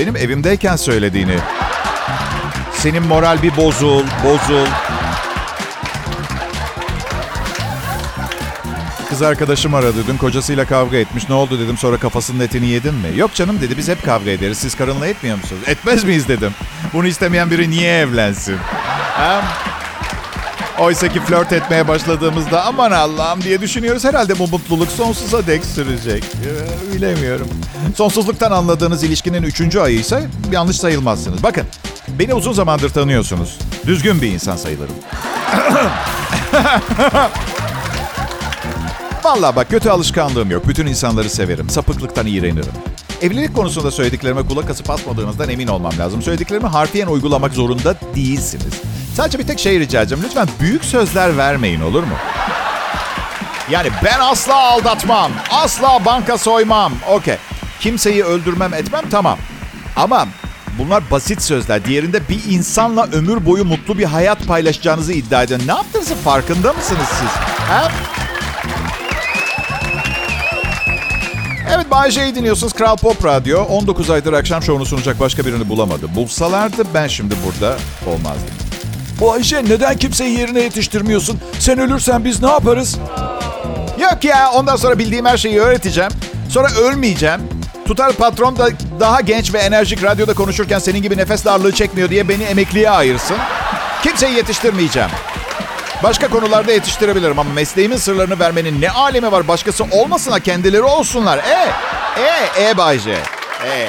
benim 0.00 0.16
evimdeyken 0.16 0.76
söylediğini. 0.76 1.36
Senin 2.72 3.02
moral 3.02 3.42
bir 3.42 3.56
bozul, 3.56 4.04
bozul. 4.24 4.66
Kız 9.08 9.22
arkadaşım 9.22 9.74
aradı. 9.74 10.06
Dün 10.08 10.16
kocasıyla 10.16 10.64
kavga 10.64 10.96
etmiş. 10.96 11.28
Ne 11.28 11.34
oldu 11.34 11.60
dedim. 11.60 11.76
Sonra 11.76 11.96
kafasının 11.96 12.40
etini 12.40 12.66
yedin 12.66 12.94
mi? 12.94 13.08
Yok 13.16 13.34
canım 13.34 13.60
dedi. 13.60 13.76
Biz 13.76 13.88
hep 13.88 14.04
kavga 14.04 14.30
ederiz. 14.30 14.58
Siz 14.58 14.74
karınla 14.74 15.06
etmiyor 15.06 15.36
musunuz? 15.36 15.62
Etmez 15.66 16.04
miyiz 16.04 16.28
dedim. 16.28 16.50
Bunu 16.92 17.06
istemeyen 17.06 17.50
biri 17.50 17.70
niye 17.70 17.98
evlensin? 17.98 18.56
Ha? 19.16 19.42
Oysa 20.80 21.08
ki 21.08 21.20
flört 21.20 21.52
etmeye 21.52 21.88
başladığımızda 21.88 22.64
aman 22.64 22.90
Allah'ım 22.90 23.42
diye 23.42 23.60
düşünüyoruz. 23.60 24.04
Herhalde 24.04 24.38
bu 24.38 24.48
mutluluk 24.48 24.88
sonsuza 24.88 25.46
dek 25.46 25.64
sürecek. 25.64 26.24
Ee, 26.24 26.94
bilemiyorum. 26.96 27.48
Sonsuzluktan 27.96 28.50
anladığınız 28.52 29.02
ilişkinin 29.02 29.42
üçüncü 29.42 29.80
ayı 29.80 29.98
ise 29.98 30.26
yanlış 30.52 30.76
sayılmazsınız. 30.76 31.42
Bakın 31.42 31.64
beni 32.08 32.34
uzun 32.34 32.52
zamandır 32.52 32.90
tanıyorsunuz. 32.90 33.58
Düzgün 33.86 34.22
bir 34.22 34.32
insan 34.32 34.56
sayılırım. 34.56 34.94
Vallahi 39.24 39.56
bak 39.56 39.70
kötü 39.70 39.90
alışkanlığım 39.90 40.50
yok. 40.50 40.68
Bütün 40.68 40.86
insanları 40.86 41.30
severim. 41.30 41.70
Sapıklıktan 41.70 42.26
iğrenirim. 42.26 42.72
Evlilik 43.22 43.54
konusunda 43.56 43.90
söylediklerime 43.90 44.42
kulak 44.46 44.70
asıp 44.70 44.90
asmadığınızdan 44.90 45.48
emin 45.48 45.66
olmam 45.66 45.92
lazım. 45.98 46.22
Söylediklerimi 46.22 46.66
harfiyen 46.68 47.06
uygulamak 47.06 47.52
zorunda 47.54 47.94
değilsiniz. 48.14 48.74
Sadece 49.14 49.38
bir 49.38 49.46
tek 49.46 49.58
şey 49.58 49.80
rica 49.80 50.00
edeceğim. 50.00 50.24
Lütfen 50.24 50.48
büyük 50.60 50.84
sözler 50.84 51.36
vermeyin 51.36 51.80
olur 51.80 52.02
mu? 52.02 52.14
Yani 53.70 53.88
ben 54.04 54.20
asla 54.20 54.54
aldatmam. 54.54 55.32
Asla 55.50 56.04
banka 56.04 56.38
soymam. 56.38 56.92
Okey. 57.08 57.36
Kimseyi 57.80 58.24
öldürmem 58.24 58.74
etmem 58.74 59.04
tamam. 59.10 59.38
Ama 59.96 60.26
bunlar 60.78 61.10
basit 61.10 61.42
sözler. 61.42 61.84
Diğerinde 61.84 62.28
bir 62.28 62.40
insanla 62.48 63.08
ömür 63.12 63.46
boyu 63.46 63.64
mutlu 63.64 63.98
bir 63.98 64.04
hayat 64.04 64.46
paylaşacağınızı 64.46 65.12
iddia 65.12 65.42
edin. 65.42 65.62
Ne 65.66 65.72
yaptığınızı 65.72 66.14
farkında 66.14 66.72
mısınız 66.72 67.08
siz? 67.20 67.30
Ha? 67.68 67.92
Evet 71.74 71.90
Bay 71.90 72.10
J'yi 72.10 72.34
dinliyorsunuz. 72.34 72.72
Kral 72.72 72.96
Pop 72.96 73.24
Radyo. 73.24 73.64
19 73.64 74.10
aydır 74.10 74.32
akşam 74.32 74.62
şovunu 74.62 74.86
sunacak 74.86 75.20
başka 75.20 75.44
birini 75.46 75.68
bulamadı. 75.68 76.14
Bulsalardı 76.14 76.84
ben 76.94 77.06
şimdi 77.06 77.34
burada 77.46 77.76
olmazdım. 78.06 78.50
Bu 79.20 79.32
Ayşe 79.32 79.64
neden 79.64 79.96
kimseyi 79.96 80.38
yerine 80.38 80.60
yetiştirmiyorsun? 80.60 81.40
Sen 81.58 81.78
ölürsen 81.78 82.24
biz 82.24 82.42
ne 82.42 82.50
yaparız? 82.50 82.98
Yok 84.00 84.24
ya 84.24 84.50
ondan 84.50 84.76
sonra 84.76 84.98
bildiğim 84.98 85.26
her 85.26 85.36
şeyi 85.36 85.60
öğreteceğim. 85.60 86.10
Sonra 86.48 86.68
ölmeyeceğim. 86.72 87.40
Tutar 87.86 88.12
patron 88.12 88.58
da 88.58 88.68
daha 89.00 89.20
genç 89.20 89.54
ve 89.54 89.58
enerjik 89.58 90.02
radyoda 90.02 90.34
konuşurken 90.34 90.78
senin 90.78 91.02
gibi 91.02 91.16
nefes 91.16 91.44
darlığı 91.44 91.72
çekmiyor 91.72 92.10
diye 92.10 92.28
beni 92.28 92.42
emekliye 92.42 92.90
ayırsın. 92.90 93.36
Kimseyi 94.02 94.36
yetiştirmeyeceğim. 94.36 95.10
Başka 96.02 96.28
konularda 96.28 96.72
yetiştirebilirim 96.72 97.38
ama 97.38 97.52
mesleğimin 97.52 97.96
sırlarını 97.96 98.38
vermenin 98.38 98.80
ne 98.80 98.90
alemi 98.90 99.32
var 99.32 99.48
başkası 99.48 99.84
olmasına 99.84 100.40
kendileri 100.40 100.82
olsunlar. 100.82 101.38
E, 101.38 101.72
e, 102.60 102.70
e 102.70 102.76
Bayce. 102.76 103.18
E. 103.66 103.88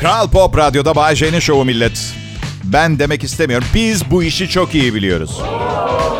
Kral 0.00 0.30
Pop 0.30 0.56
Radyo'da 0.56 0.96
Bay 0.96 1.16
J'nin 1.16 1.40
şovu 1.40 1.64
millet. 1.64 2.23
Ben 2.64 2.98
demek 2.98 3.24
istemiyorum. 3.24 3.68
Biz 3.74 4.10
bu 4.10 4.22
işi 4.22 4.48
çok 4.48 4.74
iyi 4.74 4.94
biliyoruz. 4.94 5.40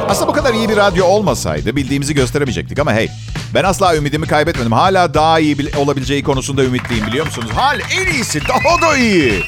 Aslında 0.08 0.28
bu 0.28 0.32
kadar 0.32 0.54
iyi 0.54 0.68
bir 0.68 0.76
radyo 0.76 1.04
olmasaydı 1.06 1.76
bildiğimizi 1.76 2.14
gösteremeyecektik 2.14 2.78
ama 2.78 2.92
hey. 2.94 3.08
Ben 3.54 3.64
asla 3.64 3.96
ümidimi 3.96 4.26
kaybetmedim. 4.26 4.72
Hala 4.72 5.14
daha 5.14 5.40
iyi 5.40 5.58
bil- 5.58 5.76
olabileceği 5.76 6.22
konusunda 6.22 6.64
ümitliyim 6.64 7.06
biliyor 7.06 7.26
musunuz? 7.26 7.50
Hal 7.54 7.80
en 7.98 8.12
iyisi, 8.12 8.40
daha 8.48 8.90
da 8.90 8.96
iyi. 8.96 9.42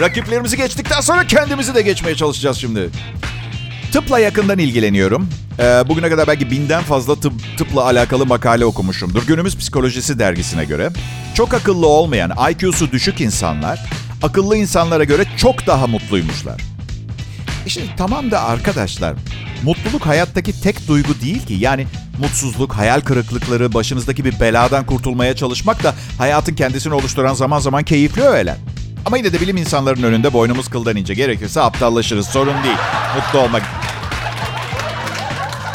Rakiplerimizi 0.00 0.56
geçtikten 0.56 1.00
sonra 1.00 1.26
kendimizi 1.26 1.74
de 1.74 1.82
geçmeye 1.82 2.14
çalışacağız 2.16 2.56
şimdi. 2.56 2.88
Tıpla 3.92 4.18
yakından 4.18 4.58
ilgileniyorum. 4.58 5.28
Ee, 5.58 5.62
bugüne 5.88 6.08
kadar 6.10 6.26
belki 6.26 6.50
binden 6.50 6.82
fazla 6.82 7.16
tıp, 7.20 7.32
tıpla 7.58 7.84
alakalı 7.84 8.26
makale 8.26 8.64
okumuşumdur. 8.64 9.26
Günümüz 9.26 9.58
Psikolojisi 9.58 10.18
dergisine 10.18 10.64
göre 10.64 10.90
çok 11.34 11.54
akıllı 11.54 11.86
olmayan, 11.86 12.32
IQ'su 12.50 12.92
düşük 12.92 13.20
insanlar 13.20 13.80
akıllı 14.22 14.56
insanlara 14.56 15.04
göre 15.04 15.24
çok 15.36 15.66
daha 15.66 15.86
mutluymuşlar. 15.86 16.60
İşte 17.66 17.82
tamam 17.96 18.30
da 18.30 18.42
arkadaşlar, 18.42 19.14
mutluluk 19.62 20.06
hayattaki 20.06 20.60
tek 20.60 20.88
duygu 20.88 21.20
değil 21.20 21.46
ki. 21.46 21.54
Yani 21.54 21.86
mutsuzluk, 22.18 22.72
hayal 22.72 23.00
kırıklıkları, 23.00 23.74
başınızdaki 23.74 24.24
bir 24.24 24.40
beladan 24.40 24.86
kurtulmaya 24.86 25.36
çalışmak 25.36 25.82
da 25.82 25.94
hayatın 26.18 26.54
kendisini 26.54 26.94
oluşturan 26.94 27.34
zaman 27.34 27.58
zaman 27.58 27.82
keyifli 27.84 28.22
öğeler. 28.22 28.56
Ama 29.06 29.16
yine 29.16 29.32
de 29.32 29.40
bilim 29.40 29.56
insanların 29.56 30.02
önünde 30.02 30.32
boynumuz 30.32 30.68
kıldan 30.68 30.96
ince. 30.96 31.14
Gerekirse 31.14 31.60
aptallaşırız, 31.60 32.26
sorun 32.26 32.64
değil. 32.64 32.76
Mutlu 33.16 33.38
olmak 33.38 33.62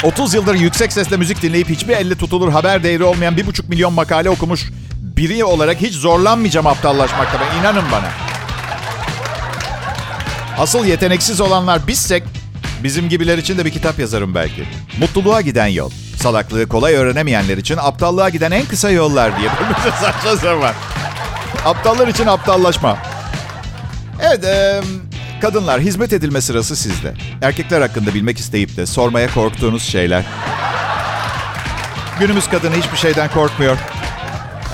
30 0.02 0.34
yıldır 0.34 0.54
yüksek 0.54 0.92
sesle 0.92 1.16
müzik 1.16 1.42
dinleyip 1.42 1.68
hiçbir 1.68 1.96
elle 1.96 2.14
tutulur 2.14 2.52
haber 2.52 2.82
değeri 2.82 3.04
olmayan 3.04 3.36
bir 3.36 3.46
buçuk 3.46 3.68
milyon 3.68 3.92
makale 3.92 4.30
okumuş 4.30 4.70
biri 5.02 5.44
olarak 5.44 5.80
hiç 5.80 5.94
zorlanmayacağım 5.94 6.66
aptallaşmakta. 6.66 7.40
Ben 7.40 7.60
inanın 7.60 7.84
bana. 7.92 8.27
Asıl 10.58 10.84
yeteneksiz 10.84 11.40
olanlar 11.40 11.86
bizsek 11.86 12.22
bizim 12.82 13.08
gibiler 13.08 13.38
için 13.38 13.58
de 13.58 13.64
bir 13.64 13.70
kitap 13.70 13.98
yazarım 13.98 14.34
belki. 14.34 14.64
Mutluluğa 15.00 15.40
giden 15.40 15.66
yol. 15.66 15.90
Salaklığı 16.16 16.68
kolay 16.68 16.94
öğrenemeyenler 16.94 17.56
için 17.56 17.76
aptallığa 17.76 18.28
giden 18.28 18.50
en 18.50 18.64
kısa 18.64 18.90
yollar 18.90 19.38
diye 19.38 19.50
bir 19.84 19.90
saçma 19.90 20.36
sapan. 20.36 20.74
Aptallar 21.64 22.08
için 22.08 22.26
aptallaşma. 22.26 22.98
Evet, 24.22 24.44
e, 24.44 24.80
kadınlar 25.40 25.80
hizmet 25.80 26.12
edilme 26.12 26.40
sırası 26.40 26.76
sizde. 26.76 27.14
Erkekler 27.42 27.80
hakkında 27.80 28.14
bilmek 28.14 28.38
isteyip 28.38 28.76
de 28.76 28.86
sormaya 28.86 29.34
korktuğunuz 29.34 29.82
şeyler. 29.82 30.24
Günümüz 32.20 32.48
kadını 32.48 32.74
hiçbir 32.74 32.96
şeyden 32.96 33.30
korkmuyor. 33.30 33.76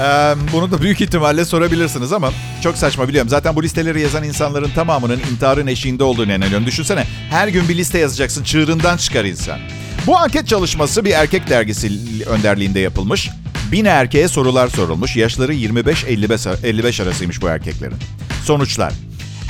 Ee, 0.00 0.34
bunu 0.52 0.70
da 0.72 0.82
büyük 0.82 1.00
ihtimalle 1.00 1.44
sorabilirsiniz 1.44 2.12
ama 2.12 2.30
çok 2.64 2.78
saçma 2.78 3.08
biliyorum. 3.08 3.28
Zaten 3.28 3.56
bu 3.56 3.62
listeleri 3.62 4.00
yazan 4.00 4.24
insanların 4.24 4.70
tamamının 4.70 5.20
intiharın 5.32 5.66
eşiğinde 5.66 6.04
olduğunu 6.04 6.32
inanıyorum. 6.32 6.66
Düşünsene 6.66 7.04
her 7.30 7.48
gün 7.48 7.68
bir 7.68 7.76
liste 7.76 7.98
yazacaksın 7.98 8.44
çığırından 8.44 8.96
çıkar 8.96 9.24
insan. 9.24 9.58
Bu 10.06 10.18
anket 10.18 10.48
çalışması 10.48 11.04
bir 11.04 11.10
erkek 11.10 11.50
dergisi 11.50 11.92
önderliğinde 12.26 12.80
yapılmış. 12.80 13.30
Bin 13.72 13.84
erkeğe 13.84 14.28
sorular 14.28 14.68
sorulmuş. 14.68 15.16
Yaşları 15.16 15.54
25-55 15.54 17.02
arasıymış 17.02 17.42
bu 17.42 17.48
erkeklerin. 17.48 17.96
Sonuçlar. 18.44 18.92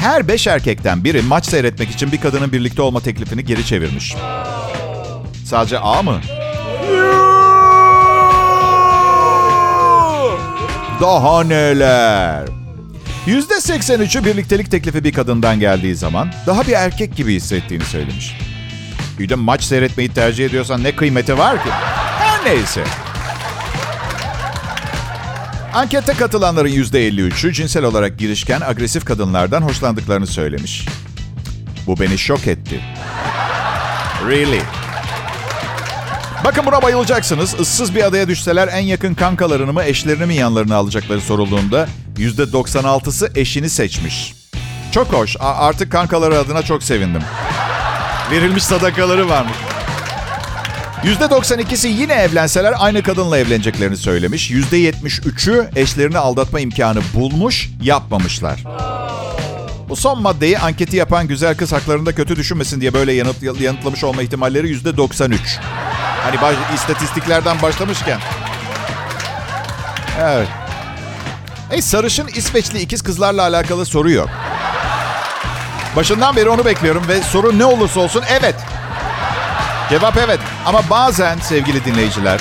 Her 0.01 0.29
beş 0.29 0.47
erkekten 0.47 1.05
biri 1.05 1.23
maç 1.23 1.47
seyretmek 1.47 1.91
için 1.91 2.13
bir 2.13 2.21
kadının 2.21 2.53
birlikte 2.53 2.83
olma 2.83 3.01
teklifini 3.01 3.45
geri 3.45 3.67
çevirmiş. 3.67 4.15
Sadece 5.45 5.79
A 5.79 6.03
mı? 6.03 6.21
Daha 11.01 11.45
neler? 11.45 12.64
%83'ü 13.27 14.25
birliktelik 14.25 14.71
teklifi 14.71 15.05
bir 15.05 15.13
kadından 15.13 15.61
geldiği 15.61 15.97
zaman 15.97 16.31
daha 16.47 16.67
bir 16.67 16.73
erkek 16.73 17.17
gibi 17.17 17.35
hissettiğini 17.35 17.85
söylemiş. 17.85 18.37
Bir 19.19 19.29
de 19.29 19.35
maç 19.35 19.63
seyretmeyi 19.63 20.09
tercih 20.09 20.47
ediyorsan 20.47 20.83
ne 20.85 20.97
kıymeti 20.97 21.39
var 21.39 21.65
ki? 21.65 21.71
Her 22.19 22.45
neyse. 22.45 22.85
Ankete 25.75 26.13
katılanların 26.13 26.69
%53'ü 26.69 27.53
cinsel 27.53 27.85
olarak 27.85 28.19
girişken 28.19 28.61
agresif 28.61 29.05
kadınlardan 29.05 29.63
hoşlandıklarını 29.63 30.27
söylemiş. 30.27 30.87
Bu 31.87 32.01
beni 32.01 32.19
şok 32.19 32.47
etti. 32.47 32.81
Really? 34.29 34.61
Bakın 36.45 36.67
buna 36.67 36.83
bayılacaksınız. 36.83 37.55
Issız 37.61 37.95
bir 37.95 38.05
adaya 38.05 38.29
düşseler 38.29 38.69
en 38.69 38.81
yakın 38.83 39.15
kankalarını 39.15 39.73
mı 39.73 39.85
eşlerini 39.85 40.27
mi 40.27 40.35
yanlarına 40.35 40.77
alacakları 40.77 41.21
sorulduğunda 41.21 41.89
%96'sı 42.17 43.31
eşini 43.35 43.71
seçmiş. 43.71 44.35
Çok 44.93 45.13
hoş. 45.13 45.37
A- 45.41 45.55
artık 45.67 45.93
kankaları 45.93 46.39
adına 46.39 46.63
çok 46.63 46.83
sevindim. 46.83 47.23
Verilmiş 48.31 48.65
sadakaları 48.65 49.29
varmış. 49.29 49.57
%92'si 51.05 51.89
yine 51.89 52.13
evlenseler 52.13 52.75
aynı 52.79 53.03
kadınla 53.03 53.39
evleneceklerini 53.39 53.97
söylemiş. 53.97 54.51
%73'ü 54.51 55.71
eşlerini 55.77 56.19
aldatma 56.19 56.61
imkanı 56.61 57.01
bulmuş, 57.15 57.71
yapmamışlar. 57.83 58.65
Bu 59.89 59.97
son 59.97 60.23
maddeyi 60.23 60.59
anketi 60.59 60.97
yapan 60.97 61.29
güzel 61.29 61.57
kız 61.57 61.73
haklarında 61.73 62.15
kötü 62.15 62.37
düşünmesin 62.37 62.81
diye 62.81 62.95
böyle 62.95 63.13
yanıt, 63.13 63.43
yanıtlamış 63.61 64.05
olma 64.05 64.23
ihtimalleri 64.23 64.73
%93. 64.75 65.39
Hani 66.25 66.41
baş, 66.41 66.57
istatistiklerden 66.75 67.63
başlamışken. 67.63 68.21
Evet. 70.21 70.49
Hey, 71.71 71.83
sarışın 71.83 72.27
İsveçli 72.27 72.81
ikiz 72.81 73.03
kızlarla 73.03 73.43
alakalı 73.43 73.87
soru 73.87 74.11
yok. 74.11 74.29
Başından 75.97 76.37
beri 76.37 76.49
onu 76.49 76.65
bekliyorum 76.65 77.09
ve 77.09 77.23
soru 77.23 77.59
ne 77.59 77.65
olursa 77.65 78.01
olsun 78.01 78.25
evet. 78.29 78.55
Cevap 79.91 80.17
evet. 80.17 80.41
Ama 80.67 80.91
bazen 80.91 81.39
sevgili 81.39 81.85
dinleyiciler 81.85 82.41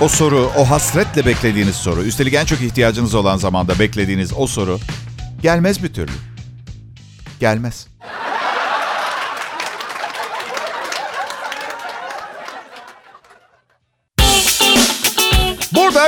o 0.00 0.08
soru, 0.08 0.50
o 0.56 0.70
hasretle 0.70 1.26
beklediğiniz 1.26 1.76
soru, 1.76 2.02
üstelik 2.02 2.34
en 2.34 2.44
çok 2.44 2.60
ihtiyacınız 2.60 3.14
olan 3.14 3.36
zamanda 3.36 3.78
beklediğiniz 3.78 4.32
o 4.36 4.46
soru 4.46 4.80
gelmez 5.42 5.82
bir 5.82 5.92
türlü. 5.92 6.12
Gelmez. 7.40 7.86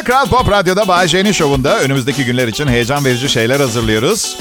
Kral 0.05 0.27
Pop 0.27 0.51
Radyo'da 0.51 0.89
Bay 0.89 1.33
şovunda 1.33 1.81
önümüzdeki 1.81 2.25
günler 2.25 2.49
için 2.49 2.69
heyecan 2.69 3.05
verici 3.05 3.29
şeyler 3.29 3.61
hazırlıyoruz. 3.61 4.37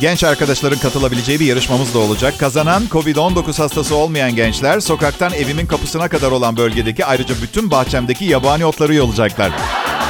Genç 0.00 0.24
arkadaşların 0.24 0.78
katılabileceği 0.78 1.40
bir 1.40 1.46
yarışmamız 1.46 1.94
da 1.94 1.98
olacak. 1.98 2.34
Kazanan 2.38 2.82
COVID-19 2.90 3.58
hastası 3.58 3.94
olmayan 3.94 4.36
gençler 4.36 4.80
sokaktan 4.80 5.32
evimin 5.32 5.66
kapısına 5.66 6.08
kadar 6.08 6.30
olan 6.30 6.56
bölgedeki 6.56 7.04
ayrıca 7.04 7.34
bütün 7.42 7.70
bahçemdeki 7.70 8.24
yabani 8.24 8.64
otları 8.66 8.94
yolacaklar. 8.94 9.50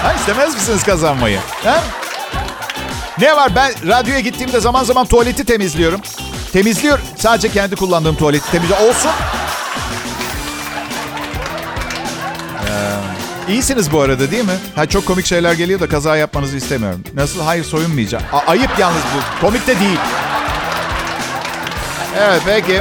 Ha 0.02 0.12
istemez 0.12 0.54
misiniz 0.54 0.82
kazanmayı? 0.82 1.38
Ha? 1.64 1.82
Ne 3.20 3.36
var 3.36 3.52
ben 3.54 3.72
radyoya 3.88 4.20
gittiğimde 4.20 4.60
zaman 4.60 4.84
zaman 4.84 5.06
tuvaleti 5.06 5.44
temizliyorum. 5.44 6.00
Temizliyor. 6.52 6.98
Sadece 7.16 7.48
kendi 7.48 7.76
kullandığım 7.76 8.16
tuvaleti 8.16 8.50
temizliyor. 8.50 8.80
Olsun. 8.80 9.10
İyisiniz 13.48 13.92
bu 13.92 14.00
arada 14.00 14.30
değil 14.30 14.44
mi? 14.44 14.56
Ha, 14.74 14.86
çok 14.86 15.06
komik 15.06 15.26
şeyler 15.26 15.52
geliyor 15.52 15.80
da 15.80 15.88
kaza 15.88 16.16
yapmanızı 16.16 16.56
istemiyorum. 16.56 17.00
Nasıl? 17.14 17.40
Hayır 17.40 17.64
soyunmayacağım. 17.64 18.24
A- 18.32 18.50
ayıp 18.50 18.70
yalnız 18.78 19.02
bu. 19.16 19.46
Komik 19.46 19.66
de 19.66 19.80
değil. 19.80 19.98
Evet 22.18 22.42
peki. 22.46 22.80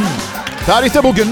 Tarihte 0.66 1.02
bugün 1.04 1.28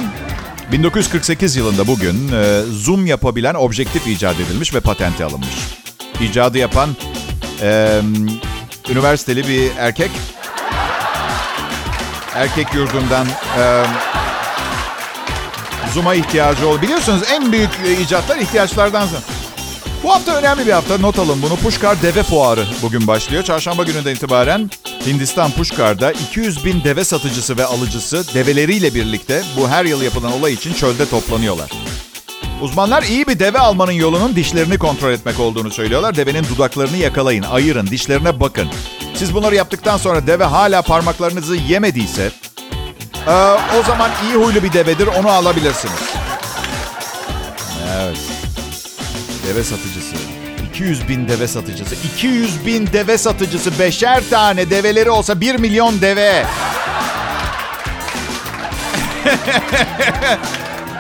1948 0.73 1.57
yılında 1.57 1.87
bugün 1.87 2.33
e, 2.33 2.63
zoom 2.73 3.07
yapabilen 3.07 3.55
objektif 3.55 4.07
icat 4.07 4.41
edilmiş 4.41 4.75
ve 4.75 4.81
patente 4.81 5.25
alınmış. 5.25 5.49
İcadı 6.21 6.59
yapan 6.59 6.91
e, 7.63 8.01
üniversiteli 8.91 9.49
bir 9.49 9.71
erkek. 9.79 10.11
Erkek 12.35 12.75
yurdundan 12.75 13.27
e, 13.59 13.85
zoom'a 15.99 16.15
ihtiyacı 16.15 16.69
ol. 16.69 16.83
Biliyorsunuz 16.83 17.23
en 17.33 17.53
büyük 17.53 17.71
icatlar 18.01 18.37
ihtiyaçlardan 18.37 19.07
sonra. 19.07 19.21
Bu 20.03 20.13
hafta 20.13 20.37
önemli 20.37 20.67
bir 20.67 20.73
hafta. 20.73 20.99
Not 20.99 21.19
alın 21.19 21.43
bunu. 21.43 21.57
Pushkar 21.57 22.03
Deve 22.03 22.23
Fuarı 22.23 22.65
bugün 22.83 23.07
başlıyor. 23.07 23.43
Çarşamba 23.43 23.83
gününden 23.83 24.15
itibaren 24.15 24.71
Hindistan 25.07 25.51
Pushkar'da 25.51 26.13
200 26.13 26.65
bin 26.65 26.85
deve 26.85 27.05
satıcısı 27.05 27.57
ve 27.57 27.65
alıcısı 27.65 28.35
develeriyle 28.35 28.95
birlikte 28.95 29.43
bu 29.57 29.69
her 29.69 29.85
yıl 29.85 30.03
yapılan 30.03 30.33
olay 30.33 30.53
için 30.53 30.75
çölde 30.75 31.09
toplanıyorlar. 31.09 31.71
Uzmanlar 32.63 33.03
iyi 33.03 33.27
bir 33.27 33.39
deve 33.39 33.59
almanın 33.59 33.93
yolunun 33.93 34.37
dişlerini 34.37 34.79
kontrol 34.79 35.13
etmek 35.13 35.41
olduğunu 35.41 35.71
söylüyorlar. 35.71 36.17
Devenin 36.17 36.45
dudaklarını 36.45 36.97
yakalayın, 36.97 37.43
ayırın, 37.43 37.87
dişlerine 37.87 38.41
bakın. 38.41 38.69
Siz 39.15 39.35
bunları 39.35 39.55
yaptıktan 39.55 39.97
sonra 39.97 40.27
deve 40.27 40.45
hala 40.45 40.83
parmaklarınızı 40.83 41.57
yemediyse 41.57 42.31
ee, 43.29 43.33
o 43.79 43.83
zaman 43.87 44.11
iyi 44.25 44.35
huylu 44.35 44.63
bir 44.63 44.73
devedir, 44.73 45.07
onu 45.07 45.31
alabilirsiniz. 45.31 45.95
Evet. 48.01 48.19
Deve 49.47 49.65
satıcısı. 49.65 50.15
200 50.71 51.09
bin 51.09 51.29
deve 51.29 51.49
satıcısı. 51.49 51.95
200 52.15 52.67
bin 52.67 52.87
deve 52.87 53.19
satıcısı. 53.19 53.79
Beşer 53.79 54.23
tane 54.31 54.71
develeri 54.71 55.11
olsa 55.11 55.41
1 55.41 55.55
milyon 55.55 56.01
deve. 56.01 56.45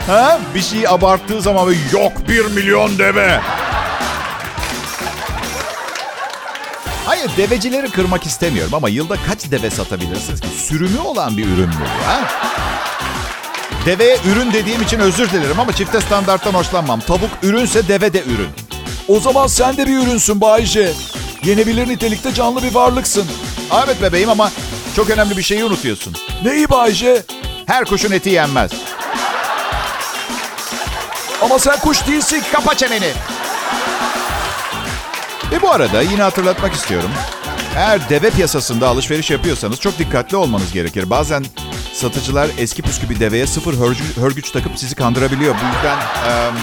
ha? 0.06 0.38
Bir 0.54 0.62
şey 0.62 0.88
abarttığı 0.88 1.42
zaman 1.42 1.74
yok 1.92 2.12
1 2.28 2.44
milyon 2.44 2.98
deve. 2.98 3.40
Hayır 7.18 7.36
devecileri 7.36 7.90
kırmak 7.90 8.26
istemiyorum 8.26 8.74
ama 8.74 8.88
yılda 8.88 9.16
kaç 9.26 9.50
deve 9.50 9.70
satabilirsiniz 9.70 10.40
ki? 10.40 10.46
Sürümü 10.56 10.98
olan 10.98 11.36
bir 11.36 11.44
ürün 11.44 11.68
mü 11.68 11.74
bu 11.80 12.06
ha? 12.08 12.20
Deveye 13.86 14.18
ürün 14.32 14.52
dediğim 14.52 14.82
için 14.82 14.98
özür 14.98 15.30
dilerim 15.30 15.60
ama 15.60 15.72
çifte 15.72 16.00
standarttan 16.00 16.54
hoşlanmam. 16.54 17.00
Tavuk 17.00 17.30
ürünse 17.42 17.88
deve 17.88 18.12
de 18.12 18.22
ürün. 18.22 18.48
O 19.08 19.20
zaman 19.20 19.46
sen 19.46 19.76
de 19.76 19.86
bir 19.86 19.96
ürünsün 19.96 20.40
Bayce. 20.40 20.92
Yenebilir 21.44 21.88
nitelikte 21.88 22.34
canlı 22.34 22.62
bir 22.62 22.74
varlıksın. 22.74 23.26
Evet 23.84 24.02
bebeğim 24.02 24.30
ama 24.30 24.50
çok 24.96 25.10
önemli 25.10 25.36
bir 25.36 25.42
şeyi 25.42 25.64
unutuyorsun. 25.64 26.14
Neyi 26.44 26.70
Bayce? 26.70 27.22
Her 27.66 27.84
kuşun 27.84 28.12
eti 28.12 28.30
yenmez. 28.30 28.70
Ama 31.42 31.58
sen 31.58 31.78
kuş 31.80 32.06
değilsin. 32.06 32.42
Kapa 32.52 32.74
çeneni. 32.74 33.12
Ve 35.52 35.62
bu 35.62 35.70
arada 35.70 36.02
yine 36.02 36.22
hatırlatmak 36.22 36.74
istiyorum. 36.74 37.10
Eğer 37.76 38.08
deve 38.10 38.30
piyasasında 38.30 38.88
alışveriş 38.88 39.30
yapıyorsanız 39.30 39.80
çok 39.80 39.98
dikkatli 39.98 40.36
olmanız 40.36 40.72
gerekir. 40.72 41.10
Bazen 41.10 41.44
satıcılar 41.94 42.48
eski 42.58 42.82
püskü 42.82 43.10
bir 43.10 43.20
deveye 43.20 43.46
sıfır 43.46 43.74
hörgü- 43.74 44.20
hörgüç 44.20 44.50
takıp 44.50 44.78
sizi 44.78 44.94
kandırabiliyor. 44.94 45.54
Bu 45.54 45.66
yüzden... 45.76 45.98
em, 45.98 46.54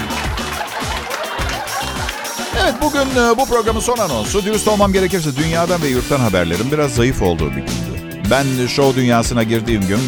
Evet 2.62 2.74
bugün 2.82 3.00
e, 3.00 3.36
bu 3.38 3.46
programın 3.46 3.80
son 3.80 3.98
anonsu. 3.98 4.44
Dürüst 4.44 4.68
olmam 4.68 4.92
gerekirse 4.92 5.36
dünyadan 5.36 5.82
ve 5.82 5.88
yurttan 5.88 6.20
haberlerin 6.20 6.72
biraz 6.72 6.94
zayıf 6.94 7.22
olduğu 7.22 7.50
bir 7.50 7.56
gündü. 7.56 8.20
Ben 8.30 8.66
show 8.66 9.00
dünyasına 9.00 9.42
girdiğim 9.42 9.86
gün 9.86 9.98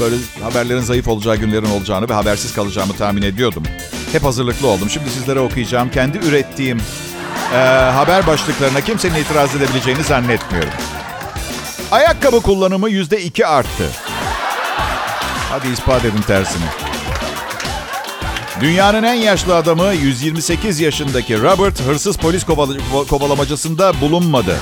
böyle 0.00 0.16
haberlerin 0.42 0.80
zayıf 0.80 1.08
olacağı 1.08 1.36
günlerin 1.36 1.70
olacağını 1.70 2.08
ve 2.08 2.12
habersiz 2.14 2.54
kalacağımı 2.54 2.92
tahmin 2.92 3.22
ediyordum. 3.22 3.62
Hep 4.12 4.24
hazırlıklı 4.24 4.68
oldum. 4.68 4.90
Şimdi 4.90 5.10
sizlere 5.10 5.40
okuyacağım. 5.40 5.90
Kendi 5.90 6.18
ürettiğim 6.18 6.78
e, 7.54 7.56
haber 7.94 8.26
başlıklarına 8.26 8.80
kimsenin 8.80 9.14
itiraz 9.14 9.54
edebileceğini 9.56 10.02
zannetmiyorum. 10.04 10.70
Ayakkabı 11.92 12.40
kullanımı 12.42 12.90
yüzde 12.90 13.22
iki 13.22 13.46
arttı. 13.46 13.88
Hadi 15.50 15.68
ispat 15.68 16.04
edin 16.04 16.22
tersini. 16.22 16.64
Dünyanın 18.60 19.02
en 19.02 19.14
yaşlı 19.14 19.56
adamı 19.56 19.92
128 19.92 20.80
yaşındaki 20.80 21.42
Robert 21.42 21.80
hırsız 21.82 22.16
polis 22.16 22.44
kovala- 22.44 23.06
kovalamacasında 23.08 24.00
bulunmadı. 24.00 24.56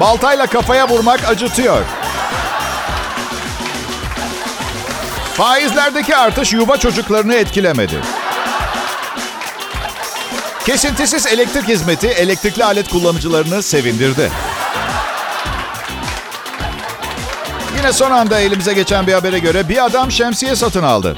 Baltayla 0.00 0.46
kafaya 0.46 0.88
vurmak 0.88 1.28
acıtıyor. 1.28 1.82
Faizlerdeki 5.34 6.16
artış 6.16 6.52
yuva 6.52 6.76
çocuklarını 6.76 7.34
etkilemedi. 7.34 8.00
Kesintisiz 10.66 11.26
elektrik 11.26 11.68
hizmeti 11.68 12.06
elektrikli 12.08 12.64
alet 12.64 12.88
kullanıcılarını 12.88 13.62
sevindirdi. 13.62 14.30
Yine 17.76 17.92
son 17.92 18.10
anda 18.10 18.40
elimize 18.40 18.72
geçen 18.72 19.06
bir 19.06 19.12
habere 19.12 19.38
göre 19.38 19.68
bir 19.68 19.84
adam 19.84 20.10
şemsiye 20.10 20.56
satın 20.56 20.82
aldı. 20.82 21.16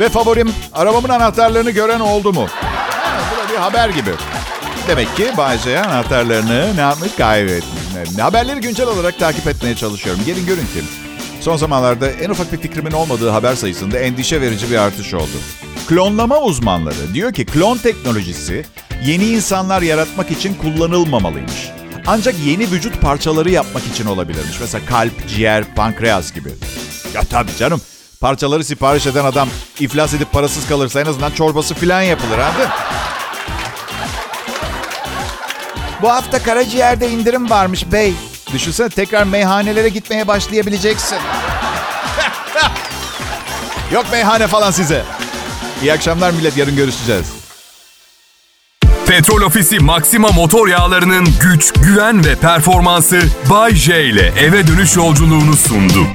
Ve 0.00 0.08
favorim 0.08 0.54
arabamın 0.72 1.08
anahtarlarını 1.08 1.70
gören 1.70 2.00
oldu 2.00 2.32
mu? 2.32 2.46
Ha, 2.50 3.20
bu 3.32 3.48
da 3.48 3.52
bir 3.52 3.58
haber 3.58 3.88
gibi. 3.88 4.10
Demek 4.88 5.16
ki 5.16 5.32
Bayce 5.36 5.82
anahtarlarını 5.82 6.76
ne 6.76 6.80
yapmış 6.80 7.14
kaybetmiş. 7.14 8.18
Haberleri 8.20 8.60
güncel 8.60 8.86
olarak 8.86 9.18
takip 9.18 9.46
etmeye 9.46 9.76
çalışıyorum. 9.76 10.22
Gelin 10.26 10.46
görün 10.46 10.66
ki 10.66 10.82
son 11.40 11.56
zamanlarda 11.56 12.10
en 12.10 12.30
ufak 12.30 12.52
bir 12.52 12.58
fikrimin 12.58 12.92
olmadığı 12.92 13.30
haber 13.30 13.54
sayısında 13.54 13.98
endişe 13.98 14.40
verici 14.40 14.70
bir 14.70 14.76
artış 14.76 15.14
oldu. 15.14 15.36
Klonlama 15.88 16.40
uzmanları 16.40 17.14
diyor 17.14 17.32
ki 17.32 17.46
klon 17.46 17.78
teknolojisi 17.78 18.64
yeni 19.04 19.24
insanlar 19.24 19.82
yaratmak 19.82 20.30
için 20.30 20.54
kullanılmamalıymış. 20.54 21.70
Ancak 22.06 22.34
yeni 22.44 22.70
vücut 22.70 23.00
parçaları 23.00 23.50
yapmak 23.50 23.86
için 23.86 24.06
olabilirmiş. 24.06 24.60
Mesela 24.60 24.86
kalp, 24.86 25.28
ciğer, 25.28 25.74
pankreas 25.74 26.32
gibi. 26.32 26.48
Ya 27.14 27.20
tabii 27.30 27.56
canım. 27.58 27.80
Parçaları 28.20 28.64
sipariş 28.64 29.06
eden 29.06 29.24
adam 29.24 29.48
iflas 29.80 30.14
edip 30.14 30.32
parasız 30.32 30.68
kalırsa 30.68 31.00
en 31.00 31.06
azından 31.06 31.30
çorbası 31.30 31.74
filan 31.74 32.02
yapılır 32.02 32.38
abi. 32.38 32.62
Bu 36.02 36.10
hafta 36.10 36.42
karaciğerde 36.42 37.10
indirim 37.10 37.50
varmış 37.50 37.92
bey. 37.92 38.14
Düşünsene 38.52 38.88
tekrar 38.88 39.24
meyhanelere 39.24 39.88
gitmeye 39.88 40.28
başlayabileceksin. 40.28 41.18
Yok 43.92 44.06
meyhane 44.12 44.46
falan 44.46 44.70
size. 44.70 45.04
İyi 45.82 45.92
akşamlar 45.92 46.30
millet. 46.30 46.56
Yarın 46.56 46.76
görüşeceğiz. 46.76 47.26
Petrol 49.06 49.42
Ofisi 49.42 49.78
Maxima 49.78 50.28
motor 50.28 50.68
yağlarının 50.68 51.28
güç, 51.40 51.72
güven 51.72 52.24
ve 52.24 52.36
performansı 52.36 53.22
Bay 53.50 53.74
J 53.74 54.04
ile 54.04 54.32
eve 54.40 54.66
dönüş 54.66 54.96
yolculuğunu 54.96 55.56
sundu. 55.56 56.06